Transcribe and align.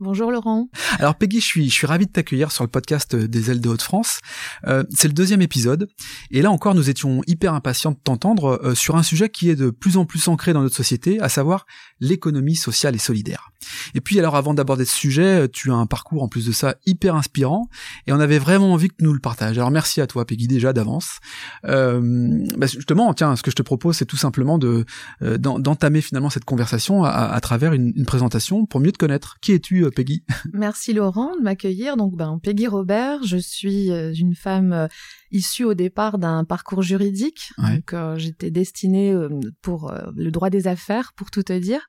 Bonjour 0.00 0.32
Laurent. 0.32 0.68
Alors 0.98 1.14
Peggy, 1.14 1.38
je 1.38 1.46
suis, 1.46 1.70
je 1.70 1.72
suis 1.72 1.86
ravi 1.86 2.06
de 2.06 2.10
t'accueillir 2.10 2.50
sur 2.50 2.64
le 2.64 2.68
podcast 2.68 3.14
des 3.14 3.52
ailes 3.52 3.60
de 3.60 3.68
Haute-France. 3.68 4.18
Euh, 4.66 4.82
c'est 4.90 5.06
le 5.06 5.14
deuxième 5.14 5.40
épisode. 5.40 5.88
Et 6.32 6.42
là 6.42 6.50
encore, 6.50 6.74
nous 6.74 6.90
étions 6.90 7.22
hyper 7.28 7.54
impatients 7.54 7.92
de 7.92 7.98
t'entendre 8.02 8.60
euh, 8.64 8.74
sur 8.74 8.96
un 8.96 9.04
sujet 9.04 9.28
qui 9.28 9.50
est 9.50 9.54
de 9.54 9.70
plus 9.70 9.96
en 9.96 10.04
plus 10.04 10.26
ancré 10.26 10.52
dans 10.52 10.62
notre 10.62 10.74
société, 10.74 11.20
à 11.20 11.28
savoir 11.28 11.64
l'économie 12.00 12.56
sociale 12.56 12.96
et 12.96 12.98
solidaire. 12.98 13.52
Et 13.94 14.00
puis 14.00 14.18
alors 14.18 14.36
avant 14.36 14.52
d'aborder 14.52 14.84
ce 14.84 14.94
sujet, 14.96 15.48
tu 15.48 15.70
as 15.70 15.74
un 15.74 15.86
parcours 15.86 16.22
en 16.22 16.28
plus 16.28 16.46
de 16.46 16.52
ça 16.52 16.74
hyper 16.86 17.14
inspirant 17.14 17.68
et 18.06 18.12
on 18.12 18.20
avait 18.20 18.38
vraiment 18.38 18.72
envie 18.72 18.88
que 18.88 18.96
nous 19.00 19.12
le 19.12 19.20
partages. 19.20 19.56
Alors 19.56 19.70
merci 19.70 20.00
à 20.00 20.06
toi 20.06 20.24
Peggy 20.24 20.48
déjà 20.48 20.72
d'avance. 20.72 21.18
Euh, 21.66 22.44
bah, 22.56 22.66
justement, 22.66 23.14
tiens, 23.14 23.36
ce 23.36 23.42
que 23.42 23.50
je 23.50 23.56
te 23.56 23.62
propose, 23.62 23.96
c'est 23.96 24.06
tout 24.06 24.16
simplement 24.16 24.58
de 24.58 24.84
euh, 25.22 25.38
d'entamer 25.38 26.00
finalement 26.00 26.30
cette 26.30 26.44
conversation 26.44 27.04
à, 27.04 27.10
à 27.10 27.40
travers 27.40 27.72
une, 27.72 27.92
une, 27.96 28.06
présentation 28.06 28.66
pour 28.66 28.80
mieux 28.80 28.92
te 28.92 28.98
connaître. 28.98 29.36
Qui 29.40 29.52
es-tu 29.52 29.83
euh, 29.84 29.90
Peggy. 29.90 30.24
Merci 30.52 30.92
Laurent 30.92 31.36
de 31.36 31.42
m'accueillir. 31.42 31.96
Donc, 31.96 32.16
ben, 32.16 32.38
Peggy 32.42 32.66
Robert, 32.66 33.22
je 33.24 33.36
suis 33.36 33.90
euh, 33.90 34.12
une 34.12 34.34
femme 34.34 34.72
euh, 34.72 34.86
issue 35.30 35.64
au 35.64 35.74
départ 35.74 36.18
d'un 36.18 36.44
parcours 36.44 36.82
juridique. 36.82 37.50
Donc, 37.58 37.94
j'étais 38.16 38.50
destinée 38.50 39.14
pour 39.62 39.92
le 40.14 40.30
droit 40.30 40.48
des 40.48 40.68
affaires, 40.68 41.12
pour 41.14 41.30
tout 41.30 41.42
te 41.42 41.52
dire. 41.52 41.88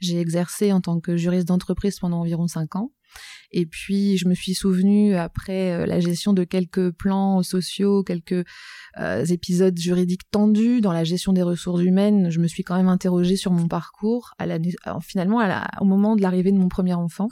J'ai 0.00 0.20
exercé 0.20 0.72
en 0.72 0.80
tant 0.80 1.00
que 1.00 1.16
juriste 1.16 1.48
d'entreprise 1.48 1.98
pendant 1.98 2.20
environ 2.20 2.48
cinq 2.48 2.76
ans. 2.76 2.92
Et 3.50 3.66
puis, 3.66 4.16
je 4.16 4.26
me 4.26 4.34
suis 4.34 4.54
souvenue, 4.54 5.14
après 5.14 5.72
euh, 5.72 5.86
la 5.86 6.00
gestion 6.00 6.32
de 6.32 6.44
quelques 6.44 6.90
plans 6.90 7.42
sociaux, 7.42 8.02
quelques 8.02 8.44
euh, 8.98 9.24
épisodes 9.26 9.78
juridiques 9.78 10.30
tendus 10.30 10.80
dans 10.80 10.92
la 10.92 11.04
gestion 11.04 11.32
des 11.32 11.42
ressources 11.42 11.82
humaines, 11.82 12.30
je 12.30 12.40
me 12.40 12.46
suis 12.46 12.62
quand 12.62 12.76
même 12.76 12.88
interrogée 12.88 13.36
sur 13.36 13.52
mon 13.52 13.68
parcours, 13.68 14.34
finalement 15.02 15.42
au 15.80 15.84
moment 15.84 16.16
de 16.16 16.22
l'arrivée 16.22 16.52
de 16.52 16.58
mon 16.58 16.68
premier 16.68 16.94
enfant. 16.94 17.28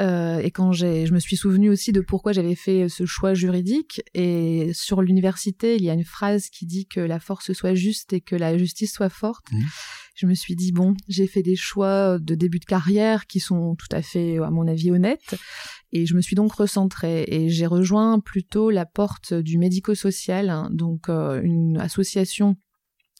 Euh, 0.00 0.38
et 0.38 0.50
quand 0.50 0.72
j'ai, 0.72 1.06
je 1.06 1.12
me 1.12 1.18
suis 1.18 1.36
souvenu 1.36 1.70
aussi 1.70 1.92
de 1.92 2.00
pourquoi 2.00 2.32
j'avais 2.32 2.54
fait 2.54 2.88
ce 2.88 3.06
choix 3.06 3.34
juridique. 3.34 4.02
Et 4.14 4.70
sur 4.72 5.02
l'université, 5.02 5.76
il 5.76 5.82
y 5.82 5.90
a 5.90 5.94
une 5.94 6.04
phrase 6.04 6.48
qui 6.48 6.66
dit 6.66 6.86
que 6.86 7.00
la 7.00 7.20
force 7.20 7.52
soit 7.52 7.74
juste 7.74 8.12
et 8.12 8.20
que 8.20 8.36
la 8.36 8.56
justice 8.56 8.92
soit 8.92 9.08
forte. 9.08 9.50
Mmh. 9.52 9.60
Je 10.14 10.26
me 10.26 10.34
suis 10.34 10.56
dit 10.56 10.72
bon, 10.72 10.94
j'ai 11.06 11.28
fait 11.28 11.42
des 11.42 11.54
choix 11.54 12.18
de 12.18 12.34
début 12.34 12.58
de 12.58 12.64
carrière 12.64 13.26
qui 13.26 13.38
sont 13.38 13.76
tout 13.76 13.86
à 13.92 14.02
fait, 14.02 14.38
à 14.38 14.50
mon 14.50 14.66
avis, 14.66 14.90
honnêtes. 14.90 15.36
Et 15.92 16.06
je 16.06 16.14
me 16.14 16.20
suis 16.20 16.34
donc 16.34 16.52
recentrée 16.52 17.24
et 17.28 17.48
j'ai 17.48 17.66
rejoint 17.66 18.20
plutôt 18.20 18.70
la 18.70 18.84
porte 18.84 19.32
du 19.32 19.58
médico-social, 19.58 20.50
hein, 20.50 20.68
donc 20.72 21.08
euh, 21.08 21.40
une 21.42 21.78
association 21.78 22.56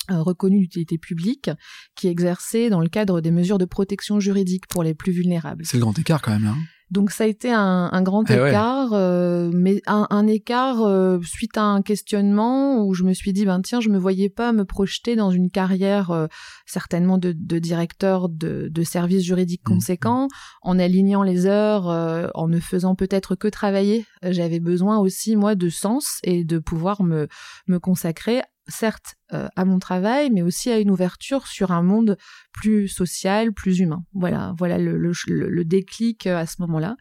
reconnue 0.08 0.60
d'utilité 0.60 0.98
publique 0.98 1.50
qui 1.94 2.08
exerçait 2.08 2.70
dans 2.70 2.80
le 2.80 2.88
cadre 2.88 3.20
des 3.20 3.30
mesures 3.30 3.58
de 3.58 3.64
protection 3.64 4.20
juridique 4.20 4.66
pour 4.68 4.82
les 4.82 4.94
plus 4.94 5.12
vulnérables. 5.12 5.64
C'est 5.64 5.76
le 5.76 5.82
grand 5.82 5.98
écart 5.98 6.22
quand 6.22 6.32
même 6.32 6.44
là. 6.44 6.50
Hein. 6.50 6.62
Donc 6.90 7.10
ça 7.10 7.24
a 7.24 7.26
été 7.26 7.52
un, 7.52 7.90
un 7.92 8.02
grand 8.02 8.24
eh 8.30 8.34
écart, 8.34 8.94
euh, 8.94 9.50
mais 9.52 9.82
un, 9.86 10.06
un 10.08 10.26
écart 10.26 10.82
euh, 10.82 11.18
suite 11.22 11.58
à 11.58 11.62
un 11.62 11.82
questionnement 11.82 12.82
où 12.82 12.94
je 12.94 13.04
me 13.04 13.12
suis 13.12 13.34
dit 13.34 13.44
ben 13.44 13.60
tiens 13.60 13.80
je 13.80 13.90
me 13.90 13.98
voyais 13.98 14.30
pas 14.30 14.52
me 14.52 14.64
projeter 14.64 15.14
dans 15.14 15.30
une 15.30 15.50
carrière 15.50 16.10
euh, 16.10 16.26
certainement 16.64 17.18
de, 17.18 17.34
de, 17.36 17.58
directeur 17.58 18.30
de, 18.30 18.68
de 18.70 18.82
services 18.84 19.24
juridiques 19.24 19.68
mmh, 19.68 19.72
conséquents 19.74 20.24
mmh. 20.24 20.28
en 20.62 20.78
alignant 20.78 21.22
les 21.22 21.44
heures, 21.44 21.86
en 22.34 22.48
ne 22.48 22.58
faisant 22.58 22.94
peut-être 22.94 23.34
que 23.34 23.48
travailler. 23.48 24.06
J'avais 24.22 24.60
besoin 24.60 24.98
aussi 24.98 25.36
moi 25.36 25.54
de 25.54 25.68
sens 25.68 26.18
et 26.22 26.44
de 26.44 26.58
pouvoir 26.58 27.02
me 27.02 27.28
me 27.66 27.78
consacrer 27.78 28.40
certes 28.68 29.14
euh, 29.32 29.48
à 29.56 29.64
mon 29.64 29.78
travail, 29.78 30.30
mais 30.30 30.42
aussi 30.42 30.70
à 30.70 30.78
une 30.78 30.90
ouverture 30.90 31.46
sur 31.46 31.72
un 31.72 31.82
monde 31.82 32.16
plus 32.52 32.88
social, 32.88 33.52
plus 33.52 33.80
humain. 33.80 34.04
Voilà, 34.14 34.54
voilà 34.58 34.78
le, 34.78 34.96
le, 34.96 35.12
le 35.26 35.64
déclic 35.64 36.26
euh, 36.26 36.36
à 36.36 36.46
ce 36.46 36.56
moment-là. 36.60 36.96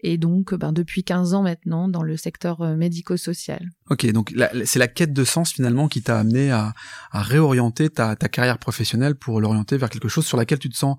Et 0.00 0.18
donc, 0.18 0.54
ben, 0.54 0.72
depuis 0.72 1.04
15 1.04 1.34
ans 1.34 1.42
maintenant, 1.42 1.88
dans 1.88 2.02
le 2.02 2.16
secteur 2.16 2.60
euh, 2.60 2.76
médico-social. 2.76 3.68
Ok, 3.90 4.06
donc 4.12 4.34
c'est 4.64 4.78
la 4.78 4.88
quête 4.88 5.12
de 5.12 5.24
sens 5.24 5.52
finalement 5.52 5.88
qui 5.88 6.02
t'a 6.02 6.18
amené 6.18 6.50
à, 6.50 6.72
à 7.10 7.22
réorienter 7.22 7.90
ta, 7.90 8.16
ta 8.16 8.28
carrière 8.28 8.58
professionnelle 8.58 9.14
pour 9.14 9.40
l'orienter 9.40 9.76
vers 9.76 9.90
quelque 9.90 10.08
chose 10.08 10.26
sur 10.26 10.36
laquelle 10.36 10.58
tu 10.58 10.68
te 10.68 10.76
sens 10.76 10.96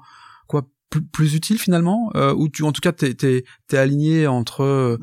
quoi 0.48 0.68
plus, 1.00 1.36
utile 1.36 1.58
finalement 1.58 2.12
euh, 2.16 2.34
ou 2.34 2.50
tu 2.50 2.64
en 2.64 2.72
tout 2.72 2.82
cas 2.82 2.92
t'es 2.92 3.14
t'es 3.14 3.78
aligné 3.78 4.28
entre 4.28 4.64
euh, 4.64 4.98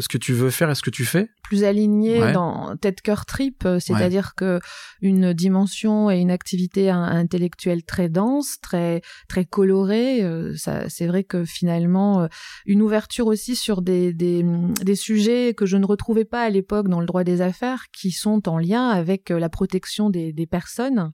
ce 0.00 0.08
que 0.08 0.18
tu 0.18 0.32
veux 0.32 0.50
faire 0.50 0.70
et 0.70 0.74
ce 0.74 0.82
que 0.82 0.90
tu 0.90 1.04
fais? 1.04 1.28
Plus 1.42 1.64
aligné 1.64 2.32
dans 2.32 2.76
tête 2.76 3.00
cœur 3.00 3.26
trip 3.26 3.64
euh, 3.64 3.78
c'est-à-dire 3.78 4.34
que 4.34 4.60
une 5.00 5.32
dimension 5.32 6.10
et 6.10 6.18
une 6.18 6.30
activité 6.30 6.90
intellectuelle 6.90 7.82
très 7.84 8.08
dense 8.08 8.58
très 8.62 9.02
très 9.28 9.44
colorée 9.44 10.22
ça 10.56 10.88
c'est 10.88 11.06
vrai 11.06 11.24
que 11.24 11.44
finalement 11.44 12.28
une 12.66 12.82
ouverture 12.82 13.26
aussi 13.26 13.56
sur 13.56 13.82
des, 13.82 14.12
des 14.12 14.44
des 14.82 14.94
sujets 14.96 15.54
que 15.54 15.66
je 15.66 15.76
ne 15.76 15.86
retrouvais 15.86 16.24
pas 16.24 16.42
à 16.42 16.50
l'époque 16.50 16.88
dans 16.88 17.00
le 17.00 17.06
droit 17.06 17.24
des 17.24 17.40
affaires 17.40 17.86
qui 17.92 18.10
sont 18.10 18.48
en 18.48 18.58
lien 18.58 18.88
avec 18.88 19.30
la 19.30 19.48
protection 19.48 20.10
des, 20.10 20.32
des 20.32 20.46
personnes 20.46 21.10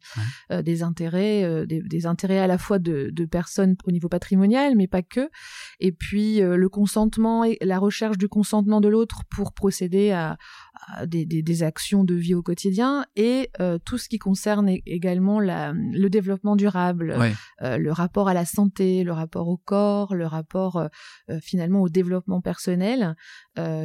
des 0.50 0.82
intérêts 0.82 1.66
des, 1.66 1.80
des, 1.82 2.06
intérêts 2.06 2.38
à 2.38 2.46
la 2.46 2.58
fois 2.58 2.78
de, 2.78 3.10
de 3.12 3.24
personnes 3.24 3.76
au 3.84 3.90
niveau 3.90 4.08
patrimonial, 4.18 4.74
mais 4.74 4.88
pas 4.88 5.02
que. 5.02 5.30
Et 5.78 5.92
puis 5.92 6.42
euh, 6.42 6.56
le 6.56 6.68
consentement 6.68 7.44
et 7.44 7.56
la 7.60 7.78
recherche 7.78 8.18
du 8.18 8.28
consentement 8.28 8.80
de 8.80 8.88
l'autre 8.88 9.22
pour 9.30 9.52
procéder 9.52 10.10
à, 10.10 10.36
des, 11.06 11.24
des, 11.24 11.62
actions 11.62 12.04
de 12.04 12.14
vie 12.14 12.34
au 12.34 12.42
quotidien 12.42 13.04
et 13.16 13.50
euh, 13.60 13.78
tout 13.84 13.98
ce 13.98 14.08
qui 14.08 14.18
concerne 14.18 14.68
également 14.86 15.38
la, 15.38 15.72
le 15.72 16.08
développement 16.08 16.56
durable, 16.56 17.16
euh, 17.62 17.78
le 17.78 17.92
rapport 17.92 18.28
à 18.28 18.34
la 18.34 18.44
santé, 18.44 19.04
le 19.04 19.12
rapport 19.12 19.48
au 19.48 19.56
corps, 19.56 20.14
le 20.14 20.26
rapport 20.26 20.88
finalement 21.42 21.82
au 21.82 21.88
développement 21.88 22.40
personnel. 22.40 23.14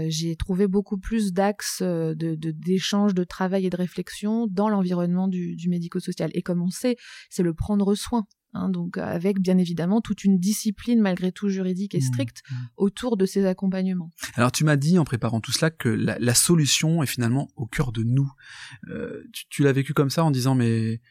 J'ai 0.07 0.35
trouvé 0.35 0.67
beaucoup 0.67 0.97
plus 0.97 1.33
d'axes 1.33 1.81
de 1.81 2.35
d'échange, 2.35 3.13
de, 3.13 3.23
travail 3.23 3.65
et 3.65 3.69
de 3.69 3.77
réflexion 3.77 4.47
dans 4.49 4.69
l'environnement 4.69 5.27
du, 5.27 5.55
du 5.55 5.69
médico-social. 5.69 6.29
Et 6.33 6.41
comme 6.41 6.61
on 6.61 6.69
sait, 6.69 6.95
c'est 7.29 7.43
le 7.43 7.53
prendre 7.53 7.95
soin 7.95 8.25
Hein, 8.55 8.69
donc 8.69 8.99
avec 8.99 9.39
bien 9.39 9.57
évidemment 9.57 9.99
toute 9.99 10.23
une 10.23 10.37
discipline 10.37 11.01
malgré 11.01 11.31
tout 11.31 11.49
juridique 11.49 11.95
et 11.95 11.99
mmh, 11.99 12.01
stricte 12.01 12.43
mmh. 12.47 12.55
autour 12.77 13.17
de 13.17 13.25
ces 13.25 13.47
accompagnements. 13.47 14.11
Alors 14.35 14.51
tu 14.51 14.63
m'as 14.63 14.75
dit 14.75 14.99
en 14.99 15.05
préparant 15.05 15.41
tout 15.41 15.51
cela 15.51 15.71
que 15.71 15.89
la, 15.89 16.33
solution 16.35 17.01
est 17.01 17.07
finalement 17.07 17.47
au 17.55 17.65
cœur 17.65 17.91
de 17.91 18.03
nous. 18.03 18.31
Euh, 18.89 19.23
tu, 19.49 19.63
l'as 19.63 19.71
vécu 19.71 19.95
comme 19.95 20.11
ça 20.11 20.23
en 20.23 20.29
disant 20.29 20.53
mais 20.53 21.01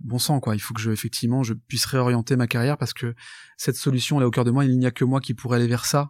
bon 0.00 0.18
sang 0.18 0.40
quoi, 0.40 0.56
il 0.56 0.58
faut 0.58 0.74
que 0.74 0.80
je 0.80 0.90
effectivement 0.90 1.44
je 1.44 1.54
puisse 1.54 1.84
réorienter 1.84 2.34
ma 2.34 2.48
carrière 2.48 2.76
parce 2.76 2.94
que 2.94 3.14
cette 3.56 3.76
solution 3.76 4.16
elle 4.16 4.24
est 4.24 4.26
au 4.26 4.32
cœur 4.32 4.44
de 4.44 4.50
moi, 4.50 4.64
il 4.64 4.76
n'y 4.76 4.86
a 4.86 4.90
que 4.90 5.04
moi 5.04 5.20
qui 5.20 5.34
pourrais 5.34 5.58
aller 5.58 5.68
vers 5.68 5.84
ça? 5.84 6.08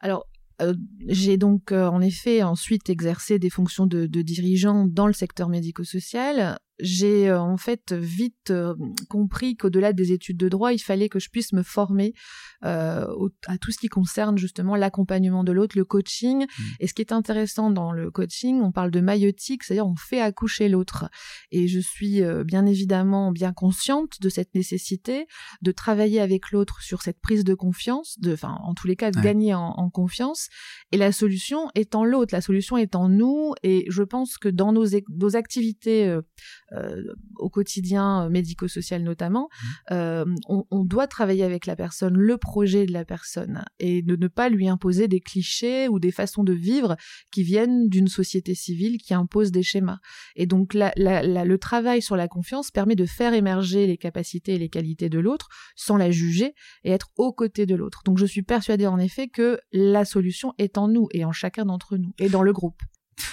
Alors 0.00 0.24
euh, 0.62 0.72
j'ai 1.08 1.36
donc 1.36 1.72
euh, 1.72 1.88
en 1.88 2.00
effet 2.00 2.42
ensuite 2.42 2.88
exercé 2.88 3.38
des 3.38 3.50
fonctions 3.50 3.86
de, 3.86 4.06
de 4.06 4.22
dirigeant 4.22 4.86
dans 4.86 5.06
le 5.06 5.12
secteur 5.12 5.50
médico-social 5.50 6.58
j'ai 6.78 7.28
euh, 7.28 7.40
en 7.40 7.56
fait 7.56 7.92
vite 7.92 8.50
euh, 8.50 8.74
compris 9.08 9.56
qu'au-delà 9.56 9.92
des 9.92 10.12
études 10.12 10.36
de 10.36 10.48
droit, 10.48 10.72
il 10.72 10.78
fallait 10.78 11.08
que 11.08 11.18
je 11.18 11.30
puisse 11.30 11.52
me 11.52 11.62
former 11.62 12.12
euh, 12.64 13.06
à 13.46 13.58
tout 13.58 13.70
ce 13.70 13.78
qui 13.78 13.88
concerne 13.88 14.36
justement 14.36 14.76
l'accompagnement 14.76 15.44
de 15.44 15.52
l'autre, 15.52 15.76
le 15.76 15.84
coaching. 15.84 16.44
Mmh. 16.44 16.62
Et 16.80 16.86
ce 16.86 16.94
qui 16.94 17.02
est 17.02 17.12
intéressant 17.12 17.70
dans 17.70 17.92
le 17.92 18.10
coaching, 18.10 18.60
on 18.60 18.72
parle 18.72 18.90
de 18.90 19.00
maïotique, 19.00 19.64
c'est-à-dire 19.64 19.86
on 19.86 19.96
fait 19.96 20.20
accoucher 20.20 20.68
l'autre. 20.68 21.08
Et 21.50 21.68
je 21.68 21.80
suis 21.80 22.22
bien 22.44 22.66
évidemment 22.66 23.32
bien 23.32 23.52
consciente 23.52 24.20
de 24.20 24.28
cette 24.28 24.54
nécessité 24.54 25.26
de 25.62 25.72
travailler 25.72 26.20
avec 26.20 26.50
l'autre 26.50 26.82
sur 26.82 27.02
cette 27.02 27.20
prise 27.20 27.44
de 27.44 27.54
confiance, 27.54 28.18
de, 28.18 28.32
enfin 28.32 28.58
en 28.62 28.74
tous 28.74 28.86
les 28.86 28.96
cas 28.96 29.10
de 29.10 29.20
gagner 29.20 29.54
en, 29.54 29.74
en, 29.76 29.90
confiance. 29.90 30.48
Et 30.92 30.96
la 30.96 31.12
solution 31.12 31.70
est 31.74 31.94
en 31.94 32.04
l'autre, 32.04 32.34
la 32.34 32.40
solution 32.40 32.76
est 32.76 32.94
en 32.94 33.08
nous. 33.08 33.54
Et 33.62 33.86
je 33.88 34.02
pense 34.02 34.36
que 34.38 34.48
dans 34.48 34.72
nos, 34.72 34.86
nos 35.08 35.36
activités 35.36 36.16
au 37.36 37.48
quotidien 37.48 38.28
médico-social 38.28 39.02
notamment, 39.02 39.48
mmh. 39.90 40.34
on, 40.48 40.64
on, 40.70 40.84
doit 40.84 41.06
travailler 41.06 41.44
avec 41.44 41.66
la 41.66 41.76
personne, 41.76 42.16
le 42.16 42.36
projet 42.38 42.86
de 42.86 42.92
la 42.92 43.04
personne, 43.04 43.64
et 43.78 44.02
de 44.02 44.16
ne 44.16 44.28
pas 44.28 44.48
lui 44.48 44.68
imposer 44.68 45.08
des 45.08 45.20
clichés 45.20 45.88
ou 45.88 45.98
des 45.98 46.10
façons 46.10 46.44
de 46.44 46.52
vivre 46.52 46.96
qui 47.30 47.42
viennent 47.42 47.88
d'une 47.88 48.08
société 48.08 48.54
civile 48.54 48.98
qui 48.98 49.14
impose 49.14 49.50
des 49.50 49.62
schémas. 49.62 49.98
Et 50.34 50.46
donc 50.46 50.74
la, 50.74 50.92
la, 50.96 51.44
le 51.44 51.58
travail 51.58 52.02
sur 52.02 52.16
la 52.16 52.28
confiance 52.28 52.70
permet 52.70 52.96
de 52.96 53.06
faire 53.06 53.34
émerger 53.34 53.86
les 53.86 53.96
capacités 53.96 54.54
et 54.54 54.58
les 54.58 54.68
qualités 54.68 55.08
de 55.08 55.18
l'autre 55.18 55.48
sans 55.74 55.96
la 55.96 56.10
juger 56.10 56.54
et 56.84 56.90
être 56.90 57.08
aux 57.16 57.32
côtés 57.32 57.66
de 57.66 57.74
l'autre. 57.74 58.02
Donc 58.04 58.18
je 58.18 58.26
suis 58.26 58.42
persuadée 58.42 58.86
en 58.86 58.98
effet 58.98 59.28
que 59.28 59.58
la 59.72 60.04
solution 60.04 60.52
est 60.58 60.78
en 60.78 60.88
nous 60.88 61.08
et 61.12 61.24
en 61.24 61.32
chacun 61.32 61.64
d'entre 61.64 61.96
nous 61.96 62.12
et 62.18 62.28
dans 62.28 62.42
le 62.42 62.52
groupe. 62.52 62.82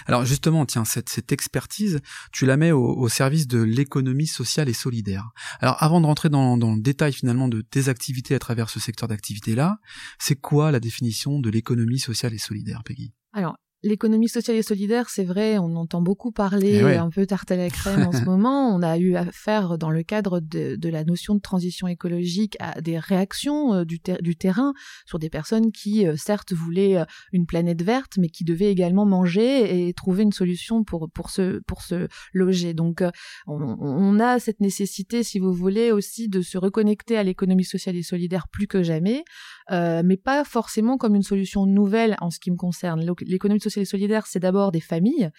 Alors 0.06 0.26
justement, 0.26 0.66
tiens, 0.66 0.86
cette, 0.86 1.32
expertise, 1.32 2.00
tu 2.32 2.46
la 2.46 2.58
mets 2.58 2.72
au, 2.72 3.08
service 3.10 3.48
de 3.48 3.62
l'économie 3.62 4.28
sociale 4.28 4.70
et 4.70 4.74
solidaire. 4.74 5.30
Alors 5.60 5.82
avant 5.82 6.02
de 6.02 6.06
rentrer 6.06 6.30
dans, 6.30 6.58
dans, 6.58 6.74
le 6.74 6.82
détail 6.82 7.14
finalement 7.14 7.48
de 7.48 7.62
tes 7.62 7.90
activités 7.90 8.36
à 8.36 8.40
travers 8.40 8.70
ce 8.70 8.80
secteur 8.80 9.08
d'activité-là, 9.08 9.78
c'est 10.20 10.36
quoi 10.36 10.72
la 10.72 10.80
définition 10.80 11.40
de 11.40 11.50
l'économie 11.50 12.00
sociale 12.00 12.34
et 12.34 12.38
solidaire, 12.38 12.84
Peggy? 12.84 13.14
Alors 13.34 13.58
L'économie 13.86 14.30
sociale 14.30 14.56
et 14.56 14.62
solidaire, 14.62 15.10
c'est 15.10 15.26
vrai, 15.26 15.58
on 15.58 15.76
entend 15.76 16.02
beaucoup 16.02 16.32
parler 16.32 16.82
eh 16.82 16.96
un 16.96 17.10
peu 17.10 17.26
tarte 17.26 17.52
à 17.52 17.58
la 17.58 17.70
crème 17.70 18.08
en 18.08 18.14
ce 18.14 18.24
moment. 18.24 18.74
On 18.74 18.82
a 18.82 18.98
eu 18.98 19.18
affaire 19.18 19.78
dans 19.78 19.90
le 19.90 20.04
cadre 20.04 20.40
de, 20.40 20.78
de, 20.78 20.90
la 20.90 21.04
notion 21.04 21.36
de 21.36 21.42
transition 21.42 21.90
écologique 21.90 22.56
à 22.62 22.80
des 22.80 22.98
réactions 22.98 23.74
euh, 23.74 23.84
du, 23.84 24.00
du, 24.22 24.38
terrain 24.38 24.72
sur 25.06 25.20
des 25.20 25.30
personnes 25.30 25.74
qui, 25.74 26.08
euh, 26.08 26.16
certes, 26.16 26.54
voulaient 26.54 26.96
euh, 26.96 27.04
une 27.34 27.46
planète 27.46 27.82
verte, 27.82 28.14
mais 28.18 28.30
qui 28.30 28.46
devaient 28.46 28.72
également 28.72 29.06
manger 29.06 29.88
et 29.88 29.94
trouver 29.94 30.24
une 30.24 30.32
solution 30.32 30.86
pour 30.86 31.10
pour 31.12 31.30
se 31.30 31.60
pour 31.68 31.82
se 31.82 32.08
loger. 32.32 32.74
Donc, 32.74 33.04
on, 33.48 33.60
on 33.82 34.20
a 34.22 34.40
cette 34.40 34.62
nécessité, 34.62 35.24
si 35.24 35.40
vous 35.40 35.52
voulez, 35.52 35.92
aussi 35.92 36.30
de 36.30 36.42
se 36.42 36.58
reconnecter 36.58 37.18
à 37.18 37.24
l'économie 37.24 37.66
sociale 37.66 37.98
et 37.98 38.04
solidaire 38.04 38.48
plus 38.48 38.68
que 38.68 38.82
jamais, 38.82 39.26
mais 39.70 40.18
pas 40.18 40.46
forcément 40.46 40.98
comme 40.98 41.16
une 41.16 41.24
solution 41.24 41.66
nouvelle 41.66 42.16
en 42.22 42.30
ce 42.30 42.40
qui 42.40 42.50
me 42.50 42.56
concerne. 42.56 43.06
L'économie 43.26 43.60
sociale 43.60 43.73
et 43.82 43.86
solidaire, 43.86 44.28
c'est 44.28 44.40
d'abord 44.40 44.72
des 44.72 44.82
familles, 44.82 45.30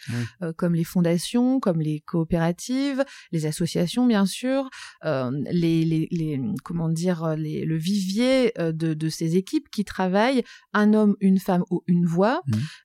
euh, 0.42 0.52
comme 0.56 0.75
les 0.75 0.84
fondations, 0.84 1.60
comme 1.60 1.81
les 1.81 2.00
coopératives, 2.00 3.04
les 3.32 3.46
associations, 3.46 4.06
bien 4.06 4.26
sûr, 4.26 4.69
euh, 5.04 5.31
les, 5.50 5.84
les, 5.84 6.08
les, 6.10 6.40
comment 6.62 6.88
dire, 6.88 7.36
les, 7.36 7.64
le 7.64 7.76
vivier 7.76 8.52
euh, 8.58 8.72
de, 8.72 8.94
de, 8.94 9.08
ces 9.08 9.36
équipes 9.36 9.69
qui 9.70 9.84
travaillent 9.84 10.42
un 10.72 10.94
homme, 10.94 11.16
une 11.20 11.38
femme 11.38 11.64
ou 11.70 11.82
une 11.86 12.06
voix, 12.06 12.42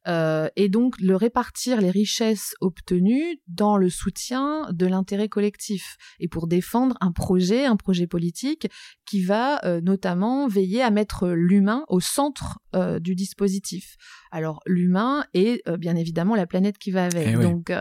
euh, 0.07 0.47
et 0.55 0.69
donc 0.69 0.99
le 0.99 1.15
répartir 1.15 1.81
les 1.81 1.91
richesses 1.91 2.55
obtenues 2.61 3.39
dans 3.47 3.77
le 3.77 3.89
soutien 3.89 4.67
de 4.71 4.85
l'intérêt 4.85 5.29
collectif 5.29 5.97
et 6.19 6.27
pour 6.27 6.47
défendre 6.47 6.95
un 7.01 7.11
projet, 7.11 7.65
un 7.65 7.75
projet 7.75 8.07
politique 8.07 8.67
qui 9.05 9.23
va 9.23 9.59
notamment 9.81 10.47
veiller 10.47 10.81
à 10.81 10.91
mettre 10.91 11.29
l'humain 11.29 11.83
au 11.87 11.99
centre 11.99 12.59
du 12.99 13.15
dispositif. 13.15 13.97
Alors 14.31 14.61
l'humain 14.65 15.25
et 15.39 15.61
euh, 15.67 15.77
bien 15.77 15.95
évidemment 15.95 16.35
la 16.35 16.47
planète 16.47 16.77
qui 16.77 16.91
va 16.91 17.05
avec. 17.05 17.27
Eh 17.27 17.33
donc 17.33 17.71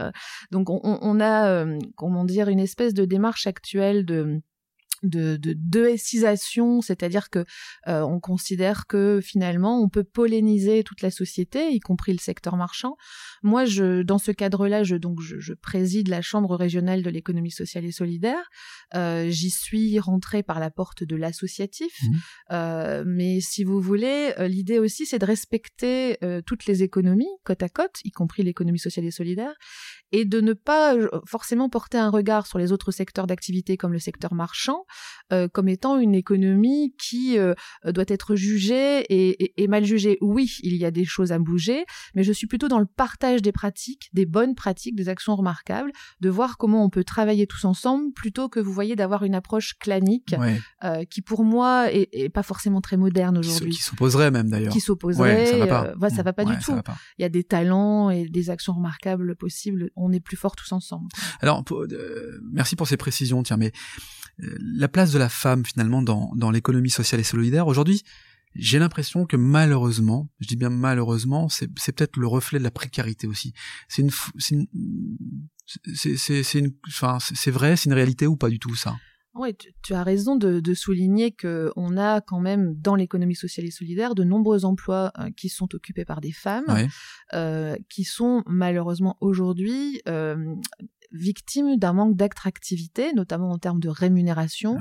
donc 0.51 0.71
on, 0.71 0.81
on 0.83 1.21
a 1.21 1.67
comment 1.97 2.25
dire 2.25 2.49
une 2.49 2.61
espèce 2.61 2.95
de 2.95 3.05
démarche 3.05 3.47
actuelle 3.47 4.05
de 4.05 4.41
de, 5.03 5.37
de 5.37 5.55
de 5.57 5.97
c'est-à-dire 6.83 7.31
que 7.31 7.45
euh, 7.87 8.03
on 8.03 8.21
considère 8.21 8.87
que 8.87 9.21
finalement 9.23 9.81
on 9.83 9.89
peut 9.89 10.05
polliniser 10.05 10.83
toute 10.83 11.03
la 11.03 11.11
société, 11.11 11.73
y 11.73 11.81
compris 11.81 12.13
le 12.13 12.19
secteur 12.19 12.57
marchand. 12.57 12.97
Moi, 13.43 13.65
je, 13.65 14.03
dans 14.03 14.19
ce 14.19 14.33
cadre-là, 14.33 14.83
je 14.83 14.97
donc 14.97 15.21
je, 15.21 15.39
je, 15.39 15.55
préside 15.55 16.09
la 16.09 16.23
chambre 16.23 16.57
régionale 16.57 17.03
de 17.03 17.11
l'économie 17.11 17.51
sociale 17.51 17.85
et 17.85 17.93
solidaire. 17.93 18.49
Euh, 18.95 19.29
J'y 19.29 19.51
suis 19.51 19.99
rentrée 19.99 20.43
par 20.43 20.61
la 20.61 20.71
porte 20.71 21.05
de 21.05 21.17
l'associatif, 21.17 21.93
mmh. 22.03 22.17
euh, 22.53 23.05
mais 23.07 23.41
si 23.41 23.65
vous 23.65 23.81
voulez, 23.81 24.33
l'idée 24.49 24.79
aussi 24.79 25.07
c'est 25.07 25.19
de 25.19 25.27
respecter 25.27 26.19
toutes 26.47 26.67
les 26.67 26.83
économies 26.83 27.27
côte 27.45 27.63
à 27.63 27.69
côte, 27.69 27.97
y 28.05 28.11
compris 28.11 28.43
l'économie 28.43 28.79
sociale 28.79 29.07
et 29.07 29.11
solidaire, 29.11 29.55
et 30.13 30.25
de 30.25 30.41
ne 30.41 30.53
pas 30.53 30.95
forcément 31.27 31.69
porter 31.69 31.99
un 31.99 32.11
regard 32.11 32.47
sur 32.47 32.59
les 32.59 32.73
autres 32.73 32.91
secteurs 32.91 33.27
d'activité 33.27 33.77
comme 33.77 33.93
le 33.93 33.99
secteur 33.99 34.35
marchand 34.35 34.85
euh, 35.33 35.49
comme 35.49 35.69
étant 35.69 35.99
une 35.99 36.15
économie 36.15 36.95
qui 36.99 37.39
euh, 37.39 37.55
doit 37.85 38.05
être 38.09 38.37
jugée 38.37 39.01
et, 39.09 39.63
et, 39.63 39.69
mal 39.69 39.85
jugée. 39.85 40.19
Oui, 40.21 40.57
il 40.63 40.77
y 40.77 40.85
a 40.85 40.91
des 40.91 41.05
choses 41.05 41.33
à 41.33 41.39
bouger, 41.39 41.85
mais 42.15 42.23
je 42.23 42.33
suis 42.33 42.47
plutôt 42.47 42.69
dans 42.69 42.79
le 42.79 42.87
partage 42.87 43.43
des 43.43 43.53
pratiques, 43.53 44.09
des 44.13 44.27
bonnes 44.27 44.55
pratiques, 44.55 44.97
des 44.97 45.09
actions 45.09 45.37
remarquables, 45.37 45.93
de 46.21 46.29
voir 46.29 46.57
comment 46.57 46.85
on 46.85 46.91
peut 46.91 47.05
travailler 47.05 47.47
tous 47.47 47.65
ensemble 47.65 48.13
plutôt 48.13 48.49
que 48.49 48.61
vous 48.61 48.73
voyez 48.73 48.97
d'avoir 48.97 49.25
une 49.25 49.35
approche 49.35 49.79
clanique 49.79 50.35
euh, 50.85 51.05
qui 51.05 51.23
pour 51.23 51.45
moi 51.45 51.93
est, 51.93 52.29
pas 52.29 52.43
forcément 52.43 52.81
très 52.81 52.97
moderne 52.97 53.39
aujourd'hui. 53.39 53.73
Qui 53.73 53.83
s'opposerait 53.83 54.31
même 54.31 54.49
d'ailleurs. 54.49 54.73
Qui 54.73 54.81
s'opposerait. 54.81 55.47
ça 55.47 55.59
va 55.59 55.97
pas. 55.97 56.11
ça 56.11 56.23
va 56.23 56.33
pas 56.33 56.45
du 56.45 56.57
tout. 56.59 56.75
Il 57.19 57.23
y 57.23 57.25
a 57.25 57.29
des 57.29 57.45
talents 57.45 58.11
et 58.11 58.29
des 58.29 58.51
actions 58.51 58.75
remarquables 58.75 59.37
possibles. 59.37 59.91
On 59.97 60.13
est 60.13 60.21
plus 60.21 60.37
forts 60.37 60.57
tous 60.57 60.73
ensemble. 60.73 61.09
Alors, 61.41 61.65
merci 62.53 62.77
pour 62.77 62.87
ces 62.87 62.97
précisions. 62.97 63.43
Tiens, 63.43 63.57
mais 63.57 63.73
la 64.39 64.89
place 64.89 65.13
de 65.13 65.19
la 65.19 65.29
femme 65.29 65.65
finalement 65.65 66.03
dans, 66.03 66.33
dans 66.35 66.51
l'économie 66.51 66.91
sociale 66.91 67.21
et 67.21 67.25
solidaire. 67.25 67.67
Aujourd'hui, 67.67 68.03
j'ai 68.55 68.79
l'impression 68.79 69.27
que 69.27 69.37
malheureusement, 69.37 70.29
je 70.41 70.49
dis 70.49 70.57
bien 70.57 70.71
malheureusement, 70.71 71.49
c'est, 71.49 71.69
c'est 71.79 71.93
peut-être 71.93 72.17
le 72.17 72.27
reflet 72.27 72.59
de 72.59 72.65
la 72.65 72.71
précarité 72.71 73.27
aussi. 73.27 73.53
C'est 73.89 74.03
une, 74.03 74.11
c'est 75.95 76.63
enfin, 76.87 77.19
c'est 77.21 77.51
vrai, 77.51 77.77
c'est 77.77 77.87
une 77.87 77.95
réalité 77.95 78.27
ou 78.27 78.37
pas 78.37 78.49
du 78.49 78.59
tout 78.59 78.75
ça? 78.75 78.97
Oui, 79.35 79.55
tu, 79.55 79.95
as 79.95 80.03
raison 80.03 80.35
de, 80.35 80.59
de 80.59 80.75
souligner 80.75 81.31
que 81.31 81.71
on 81.77 81.97
a 81.97 82.21
quand 82.21 82.41
même 82.41 82.75
dans 82.75 82.97
l'économie 82.97 83.37
sociale 83.37 83.67
et 83.67 83.71
solidaire 83.71 84.17
de 84.17 84.25
nombreux 84.25 84.65
emplois 84.65 85.13
euh, 85.19 85.31
qui 85.37 85.49
sont 85.49 85.73
occupés 85.75 86.05
par 86.05 86.21
des 86.21 86.33
femmes, 86.33 86.89
euh, 87.35 87.77
qui 87.89 88.03
sont 88.03 88.43
malheureusement 88.47 89.17
aujourd'hui 89.21 90.01
euh, 90.09 90.57
victimes 91.13 91.77
d'un 91.77 91.93
manque 91.93 92.17
d'attractivité, 92.17 93.13
notamment 93.13 93.51
en 93.51 93.59
termes 93.59 93.81
de 93.81 93.89
rémunération. 93.89 94.79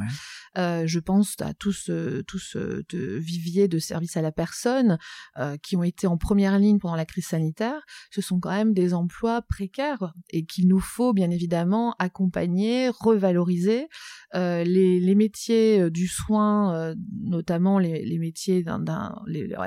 Euh, 0.58 0.84
je 0.86 1.00
pense 1.00 1.36
à 1.40 1.54
tout 1.54 1.72
ce, 1.72 2.22
tout 2.22 2.40
ce 2.40 2.84
vivier 3.20 3.68
de 3.68 3.80
services 3.80 4.18
à 4.18 4.22
la 4.22 4.32
personne 4.32 4.98
euh, 5.38 5.58
qui 5.58 5.76
ont 5.76 5.84
été 5.84 6.08
en 6.08 6.18
première 6.18 6.58
ligne 6.58 6.80
pendant 6.80 6.96
la 6.96 7.06
crise 7.06 7.28
sanitaire. 7.28 7.86
Ce 8.12 8.22
sont 8.22 8.40
quand 8.40 8.52
même 8.52 8.74
des 8.74 8.94
emplois 8.94 9.42
précaires 9.42 10.14
et 10.30 10.46
qu'il 10.46 10.68
nous 10.68 10.80
faut 10.80 11.14
bien 11.14 11.30
évidemment 11.30 11.96
accompagner, 12.00 12.90
revaloriser. 12.90 13.88
Euh, 14.36 14.66
les, 14.66 15.00
les, 15.00 15.16
métiers 15.16 15.80
euh, 15.80 15.90
du 15.90 16.06
soin, 16.06 16.76
euh, 16.76 16.96
notamment 17.24 17.80
les, 17.80 18.04
les 18.04 18.18
métiers 18.18 18.62
d'un, 18.62 19.16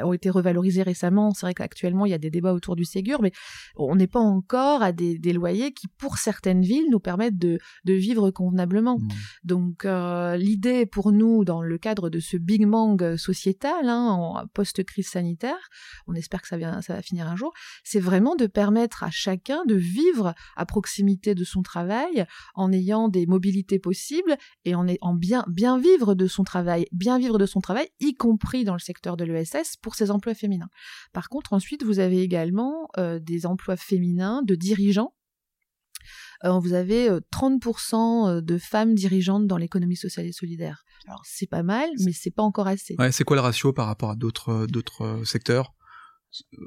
ont 0.02 0.12
été 0.12 0.28
revalorisés 0.28 0.82
récemment. 0.82 1.32
C'est 1.32 1.46
vrai 1.46 1.54
qu'actuellement 1.54 2.04
il 2.04 2.10
y 2.10 2.14
a 2.14 2.18
des 2.18 2.28
débats 2.28 2.52
autour 2.52 2.76
du 2.76 2.84
Ségur, 2.84 3.22
mais 3.22 3.32
on 3.76 3.96
n'est 3.96 4.06
pas 4.06 4.20
encore 4.20 4.82
à 4.82 4.92
des, 4.92 5.18
des, 5.18 5.32
loyers 5.32 5.72
qui, 5.72 5.88
pour 5.88 6.18
certaines 6.18 6.60
villes, 6.60 6.90
nous 6.90 7.00
permettent 7.00 7.38
de, 7.38 7.58
de 7.84 7.92
vivre 7.94 8.30
convenablement. 8.30 8.98
Mmh. 8.98 9.08
Donc 9.44 9.86
l'idée 10.38 10.84
pour 10.84 11.12
nous, 11.12 11.44
dans 11.44 11.62
le 11.62 11.78
cadre 11.78 12.10
de 12.10 12.20
ce 12.20 12.36
Big 12.36 12.66
Bang 12.66 13.16
sociétal, 13.16 13.88
hein, 13.88 14.08
en 14.10 14.46
post-crise 14.52 15.08
sanitaire, 15.08 15.70
on 16.06 16.14
espère 16.14 16.42
que 16.42 16.48
ça, 16.48 16.58
vient, 16.58 16.82
ça 16.82 16.94
va 16.94 17.02
finir 17.02 17.28
un 17.28 17.36
jour, 17.36 17.52
c'est 17.82 18.00
vraiment 18.00 18.36
de 18.36 18.46
permettre 18.46 19.04
à 19.04 19.10
chacun 19.10 19.64
de 19.64 19.74
vivre 19.74 20.34
à 20.56 20.66
proximité 20.66 21.34
de 21.34 21.44
son 21.44 21.62
travail, 21.62 22.26
en 22.54 22.72
ayant 22.72 23.08
des 23.08 23.26
mobilités 23.26 23.78
possibles 23.78 24.36
et 24.64 24.74
en, 24.74 24.86
en 25.00 25.14
bien, 25.14 25.44
bien 25.48 25.78
vivre 25.78 26.14
de 26.14 26.26
son 26.26 26.44
travail, 26.44 26.86
bien 26.92 27.18
vivre 27.18 27.38
de 27.38 27.46
son 27.46 27.60
travail, 27.60 27.88
y 28.00 28.14
compris 28.14 28.64
dans 28.64 28.74
le 28.74 28.80
secteur 28.80 29.16
de 29.16 29.24
l'ESS, 29.24 29.76
pour 29.80 29.94
ses 29.94 30.10
emplois 30.10 30.34
féminins. 30.34 30.70
Par 31.12 31.28
contre, 31.28 31.52
ensuite, 31.52 31.82
vous 31.84 31.98
avez 31.98 32.22
également 32.22 32.88
euh, 32.98 33.18
des 33.18 33.46
emplois 33.46 33.76
féminins 33.76 34.42
de 34.42 34.54
dirigeants 34.54 35.14
euh, 36.44 36.58
vous 36.58 36.72
avez 36.72 37.10
30% 37.10 38.28
euh, 38.28 38.40
de 38.40 38.56
femmes 38.56 38.94
dirigeantes 38.94 39.46
dans 39.46 39.58
l'économie 39.58 39.96
sociale 39.96 40.24
et 40.24 40.32
solidaire. 40.32 40.84
Alors 41.06 41.20
c'est 41.24 41.46
pas 41.46 41.62
mal, 41.62 41.90
mais 42.02 42.12
c'est 42.12 42.30
pas 42.30 42.42
encore 42.42 42.66
assez. 42.66 42.96
Ouais, 42.98 43.12
c'est 43.12 43.24
quoi 43.24 43.36
le 43.36 43.42
ratio 43.42 43.74
par 43.74 43.86
rapport 43.86 44.10
à 44.10 44.16
d'autres 44.16 44.66
d'autres 44.66 45.22
secteurs? 45.24 45.74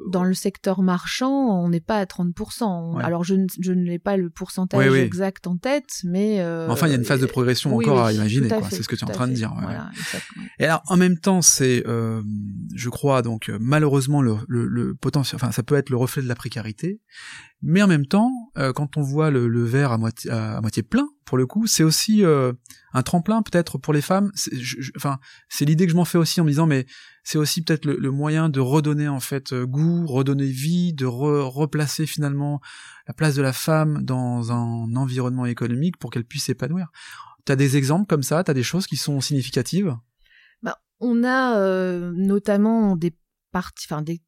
Dans 0.09 0.23
le 0.23 0.33
secteur 0.33 0.81
marchand, 0.81 1.31
on 1.31 1.69
n'est 1.69 1.79
pas 1.79 1.97
à 1.97 2.05
30%. 2.05 3.01
Alors 3.01 3.23
je, 3.23 3.35
je 3.59 3.71
n'ai 3.71 3.99
pas 3.99 4.17
le 4.17 4.29
pourcentage 4.29 4.93
exact 4.95 5.47
en 5.47 5.57
tête, 5.57 6.01
mais... 6.03 6.41
Euh, 6.41 6.67
enfin, 6.69 6.87
il 6.87 6.91
y 6.91 6.93
a 6.93 6.97
une 6.97 7.05
phase 7.05 7.21
de 7.21 7.25
progression 7.25 7.75
encore 7.75 8.03
à 8.03 8.13
imaginer, 8.13 8.49
c'est 8.69 8.83
ce 8.83 8.87
que 8.87 8.95
tu 8.95 9.05
es 9.05 9.09
en 9.09 9.13
train 9.13 9.27
de 9.27 9.33
dire. 9.33 9.53
Et 10.59 10.65
alors, 10.65 10.83
en 10.87 10.97
même 10.97 11.17
temps, 11.17 11.41
c'est, 11.41 11.83
euh, 11.87 12.21
je 12.75 12.89
crois, 12.89 13.21
donc 13.21 13.51
malheureusement, 13.59 14.21
le, 14.21 14.35
le, 14.47 14.67
le, 14.67 14.95
potentiel, 14.95 15.35
enfin, 15.41 15.51
ça 15.51 15.63
peut 15.63 15.75
être 15.75 15.89
le 15.89 15.97
reflet 15.97 16.21
de 16.21 16.27
la 16.27 16.35
précarité, 16.35 16.99
mais 17.61 17.81
en 17.81 17.87
même 17.87 18.05
temps, 18.05 18.31
euh, 18.57 18.73
quand 18.73 18.97
on 18.97 19.01
voit 19.01 19.31
le, 19.31 19.47
le 19.47 19.63
verre 19.63 19.91
à 19.91 19.97
moitié, 19.97 20.29
à, 20.29 20.59
moitié 20.61 20.83
plein, 20.83 21.07
pour 21.25 21.37
le 21.37 21.45
coup, 21.45 21.67
c'est 21.67 21.83
aussi 21.83 22.23
euh, 22.23 22.53
un 22.93 23.03
tremplin 23.03 23.41
peut-être 23.41 23.77
pour 23.77 23.93
les 23.93 24.01
femmes. 24.01 24.31
Enfin, 24.95 25.19
c'est 25.49 25.65
l'idée 25.65 25.85
que 25.85 25.91
je 25.91 25.95
m'en 25.95 26.05
fais 26.05 26.17
aussi 26.17 26.41
en 26.41 26.43
me 26.43 26.49
disant, 26.49 26.65
mais 26.65 26.85
c'est 27.23 27.37
aussi 27.37 27.63
peut-être 27.63 27.85
le, 27.85 28.11
moyen 28.11 28.49
de 28.49 28.59
redonner 28.59 29.07
en 29.07 29.19
fait 29.19 29.53
euh, 29.53 29.65
goût, 29.65 30.05
redonner 30.05 30.45
vie, 30.45 30.93
de 30.93 31.05
replacer 31.05 32.05
finalement 32.05 32.61
la 33.07 33.13
place 33.13 33.35
de 33.35 33.41
la 33.41 33.53
femme 33.53 34.03
dans 34.03 34.51
un 34.51 34.95
environnement 34.95 35.45
économique 35.45 35.97
pour 35.97 36.11
qu'elle 36.11 36.25
puisse 36.25 36.45
s'épanouir. 36.45 36.91
T'as 37.45 37.55
des 37.55 37.77
exemples 37.77 38.07
comme 38.07 38.23
ça? 38.23 38.43
T'as 38.43 38.53
des 38.53 38.63
choses 38.63 38.87
qui 38.87 38.97
sont 38.97 39.19
significatives? 39.21 39.95
Bah, 40.61 40.79
On 40.99 41.23
a 41.23 41.57
euh, 41.57 42.11
notamment 42.15 42.95
des 42.95 43.13
des, 44.01 44.21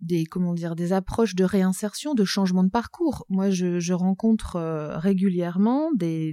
des 0.76 0.94
approches 0.94 1.36
de 1.36 1.44
réinsertion, 1.44 2.14
de 2.14 2.24
changement 2.24 2.64
de 2.64 2.70
parcours. 2.70 3.26
Moi, 3.30 3.50
je, 3.50 3.94
rencontre 3.94 4.56
euh, 4.58 4.98
régulièrement 4.98 5.92